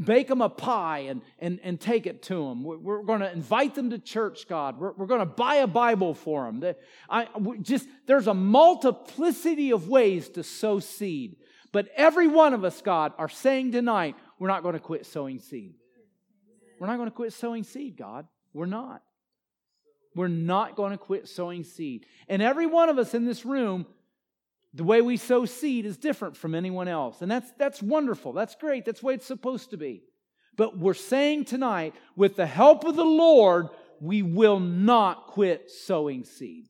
[0.04, 2.62] bake them a pie and, and, and take it to them.
[2.62, 4.78] We're, going to invite them to church, God.
[4.78, 6.74] We're, we're going to buy a Bible for them.
[7.10, 7.28] I,
[7.62, 11.36] just, there's a multiplicity of ways to sow seed.
[11.72, 15.40] But every one of us, God, are saying tonight, we're not going to quit sowing
[15.40, 15.74] seed.
[16.78, 18.26] We're not going to quit sowing seed, God.
[18.52, 19.02] We're not.
[20.14, 22.06] We're not going to quit sowing seed.
[22.28, 23.86] And every one of us in this room
[24.76, 27.22] the way we sow seed is different from anyone else.
[27.22, 28.34] And that's, that's wonderful.
[28.34, 28.84] That's great.
[28.84, 30.02] That's the way it's supposed to be.
[30.54, 33.68] But we're saying tonight, with the help of the Lord,
[34.00, 36.66] we will not quit sowing seed.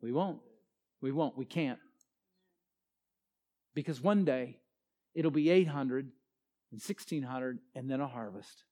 [0.00, 0.38] We won't.
[1.00, 1.36] We won't.
[1.36, 1.80] We can't.
[3.74, 4.58] Because one day
[5.12, 8.62] it'll be 800 and 1600 and then a harvest.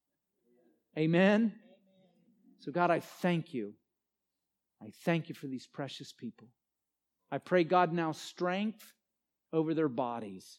[0.97, 1.55] Amen?
[2.61, 3.75] So, God, I thank you.
[4.81, 6.49] I thank you for these precious people.
[7.31, 8.93] I pray, God, now strength
[9.53, 10.59] over their bodies.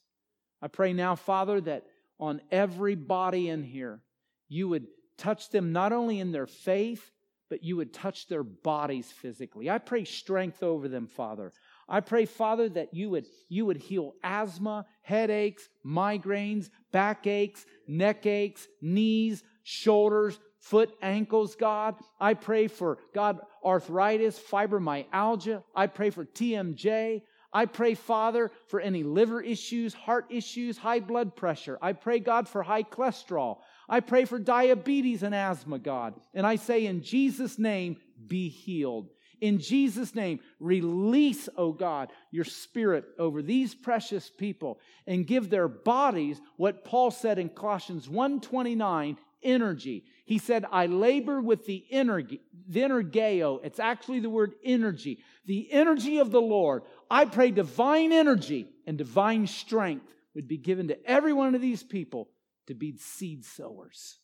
[0.62, 1.86] I pray now, Father, that
[2.20, 4.02] on every body in here,
[4.48, 4.88] you would
[5.18, 7.12] touch them not only in their faith,
[7.50, 9.70] but you would touch their bodies physically.
[9.70, 11.52] I pray strength over them, Father.
[11.90, 18.68] I pray, Father, that you would, you would heal asthma, headaches, migraines, backaches, neck aches,
[18.82, 21.96] knees, shoulders, foot, ankles, God.
[22.20, 25.64] I pray for, God, arthritis, fibromyalgia.
[25.76, 27.24] I pray for TMJ.
[27.54, 31.78] I pray, Father, for any liver issues, heart issues, high blood pressure.
[31.82, 33.58] I pray, God, for high cholesterol.
[33.90, 36.14] I pray for diabetes and asthma, God.
[36.34, 37.98] And I say, in Jesus' name,
[38.28, 39.10] be healed.
[39.42, 45.68] In Jesus' name, release, oh God, your spirit over these precious people and give their
[45.68, 50.06] bodies what Paul said in Colossians 1:29, energy.
[50.26, 53.60] He said, I labor with the energy, the energeo.
[53.64, 56.84] It's actually the word energy, the energy of the Lord.
[57.10, 60.06] I pray divine energy and divine strength
[60.36, 62.30] would be given to every one of these people
[62.68, 64.18] to be seed sowers.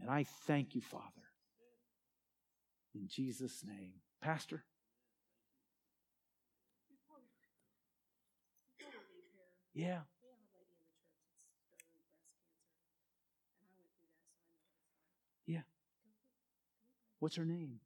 [0.00, 1.06] And I thank you, Father.
[2.94, 3.94] In Jesus' name.
[4.20, 4.62] Pastor?
[9.74, 10.00] Yeah.
[17.22, 17.78] What's her name?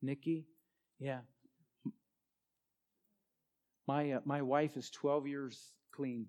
[0.00, 0.46] Nikki?
[1.00, 1.22] Yeah.
[3.88, 6.26] My, uh, my wife is 12 years clean.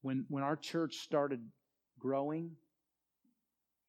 [0.00, 1.42] When, when our church started
[1.98, 2.52] growing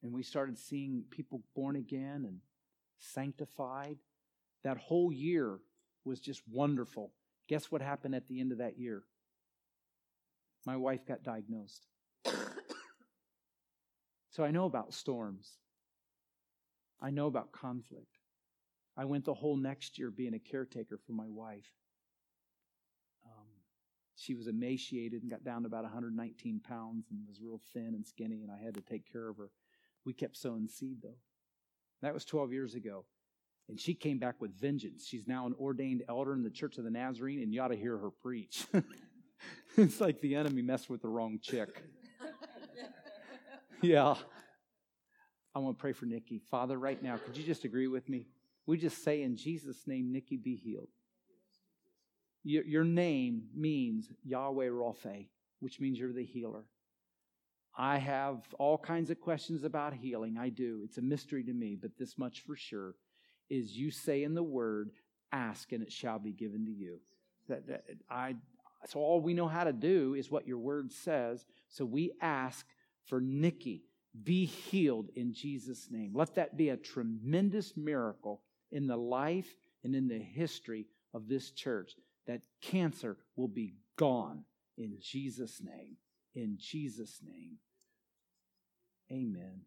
[0.03, 2.39] and we started seeing people born again and
[2.99, 3.99] sanctified,
[4.65, 5.59] that whole year
[6.03, 7.13] was just wonderful.
[7.47, 9.03] Guess what happened at the end of that year?
[10.65, 11.87] My wife got diagnosed.
[14.31, 15.57] So I know about storms.
[17.01, 18.17] I know about conflict.
[18.97, 21.69] I went the whole next year being a caretaker for my wife.
[23.25, 23.47] Um,
[24.15, 28.05] she was emaciated and got down to about 119 pounds and was real thin and
[28.05, 29.49] skinny, and I had to take care of her.
[30.05, 31.17] We kept sowing seed, though.
[32.01, 33.05] That was 12 years ago.
[33.69, 35.05] And she came back with vengeance.
[35.05, 37.77] She's now an ordained elder in the Church of the Nazarene, and you ought to
[37.77, 38.65] hear her preach.
[39.77, 41.81] it's like the enemy messed with the wrong chick.
[43.81, 44.15] Yeah.
[45.53, 46.39] I want to pray for Nikki.
[46.49, 48.27] Father, right now, could you just agree with me?
[48.65, 50.89] We just say in Jesus' name, Nikki, be healed.
[52.43, 55.27] Your, your name means Yahweh Rapha,
[55.59, 56.63] which means you're the healer.
[57.77, 60.37] I have all kinds of questions about healing.
[60.37, 60.81] I do.
[60.83, 62.95] It's a mystery to me, but this much for sure
[63.49, 64.91] is you say in the word,
[65.31, 66.99] ask and it shall be given to you.
[67.47, 68.35] That, that I
[68.87, 71.45] so all we know how to do is what your word says.
[71.69, 72.65] So we ask
[73.05, 73.83] for Nikki.
[74.23, 76.11] Be healed in Jesus' name.
[76.13, 78.41] Let that be a tremendous miracle
[78.71, 81.95] in the life and in the history of this church
[82.27, 84.43] that cancer will be gone
[84.77, 85.97] in Jesus' name.
[86.35, 87.57] In Jesus' name.
[89.11, 89.61] Amen.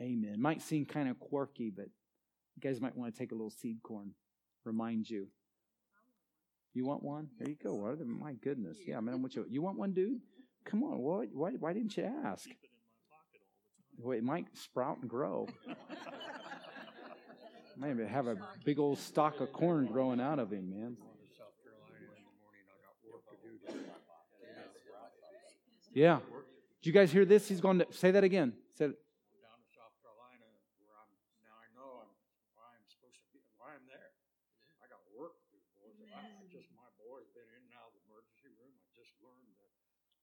[0.00, 0.40] Amen.
[0.40, 1.86] Might seem kind of quirky, but
[2.56, 4.12] you guys might want to take a little seed corn.
[4.64, 5.28] Remind you.
[6.72, 7.28] You want one?
[7.38, 7.96] There you go.
[8.04, 8.78] My goodness.
[8.86, 10.20] Yeah, I mean, what you, you want one, dude?
[10.64, 10.98] Come on.
[10.98, 12.48] Why, why, why didn't you ask?
[13.98, 15.48] Well, it might sprout and grow.
[17.76, 20.96] Maybe have a big old stalk of corn growing out of him, man.
[25.92, 26.22] Yeah.
[26.80, 27.50] Did you guys hear this?
[27.50, 28.54] He's going to say that again.
[28.78, 28.96] Say it.
[29.42, 30.46] down to South Carolina,
[30.78, 31.10] where I'm
[31.42, 32.12] now I know I'm
[32.54, 34.14] why I'm supposed to be why I'm there.
[34.78, 35.98] I got work to do, boys.
[36.14, 38.70] I, I just my boy's been in and out of the emergency room.
[38.80, 39.72] I just learned that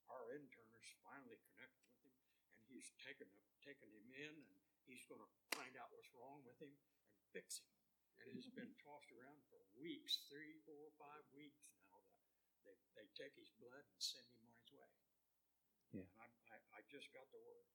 [0.07, 2.15] our internist finally connected with him,
[2.63, 3.27] and he's taken
[3.59, 6.83] taken him in, and he's going to find out what's wrong with him and
[7.31, 7.71] fix him.
[8.19, 12.03] And he's been tossed around for weeks, three, four, five weeks now.
[12.43, 14.91] That they they take his blood and send him on his way.
[15.95, 16.03] Yeah.
[16.03, 17.71] And I, I, I just got the word.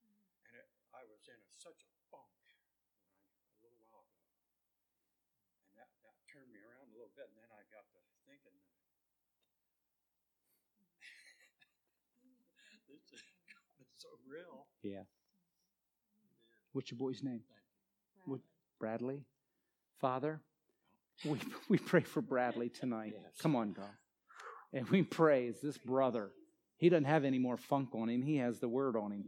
[0.00, 0.48] Mm-hmm.
[0.48, 2.56] And it, I was in a, such a funk I,
[3.36, 4.32] a little while ago.
[5.68, 7.28] And that, that turned me around a little bit.
[7.28, 8.56] And then I got to thinking,
[12.88, 13.20] this is
[14.00, 14.64] so real.
[14.80, 15.04] Yeah.
[16.74, 17.40] What's your boy's name?
[18.26, 18.40] What,
[18.80, 19.22] Bradley?
[20.00, 20.40] Father,
[21.24, 21.38] we,
[21.68, 23.14] we pray for Bradley tonight.
[23.40, 23.86] Come on, God.
[24.72, 26.32] And we praise this brother.
[26.76, 29.24] He doesn't have any more funk on him, he has the word on him.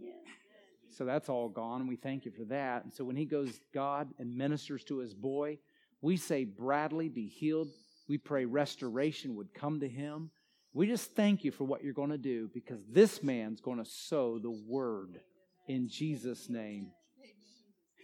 [0.91, 2.83] So that's all gone, and we thank you for that.
[2.83, 5.59] And so when he goes, God, and ministers to his boy,
[6.01, 7.69] we say, Bradley, be healed.
[8.09, 10.31] We pray restoration would come to him.
[10.73, 13.89] We just thank you for what you're going to do because this man's going to
[13.89, 15.21] sow the word
[15.69, 16.89] in Jesus' name.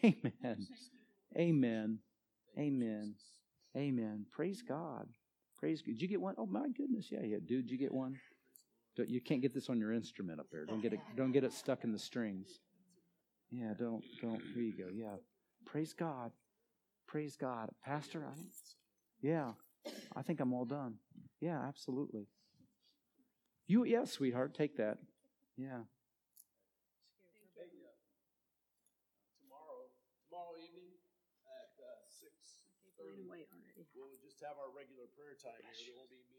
[0.05, 0.67] Amen.
[1.37, 1.99] Amen.
[2.59, 3.15] Amen.
[3.77, 4.27] Amen.
[4.33, 5.07] Praise God.
[5.59, 5.93] Praise God.
[5.93, 6.35] Did you get one?
[6.39, 7.09] Oh my goodness.
[7.11, 7.37] Yeah, yeah.
[7.39, 8.19] Dude, did you get one?
[8.97, 10.65] Don't- You can't get this on your instrument up there.
[10.67, 11.01] Don't get it.
[11.17, 12.49] Don't get it stuck in the strings.
[13.51, 14.43] Yeah, don't don't.
[14.55, 14.89] Here you go.
[14.93, 15.17] Yeah.
[15.67, 16.33] Praise God.
[17.07, 18.25] Praise God, Pastor.
[18.25, 18.33] I,
[19.21, 19.53] yeah,
[20.17, 20.95] I think I'm all done.
[21.41, 22.27] Yeah, absolutely.
[23.67, 24.97] You, yeah, sweetheart, take that.
[25.57, 25.85] Yeah.
[29.45, 29.93] tomorrow,
[30.29, 30.97] tomorrow evening
[31.45, 32.33] at uh, six
[32.97, 33.29] Going thirty.
[33.29, 33.85] away already.
[33.93, 35.95] We'll just have our regular prayer time here.
[35.95, 36.32] There won't be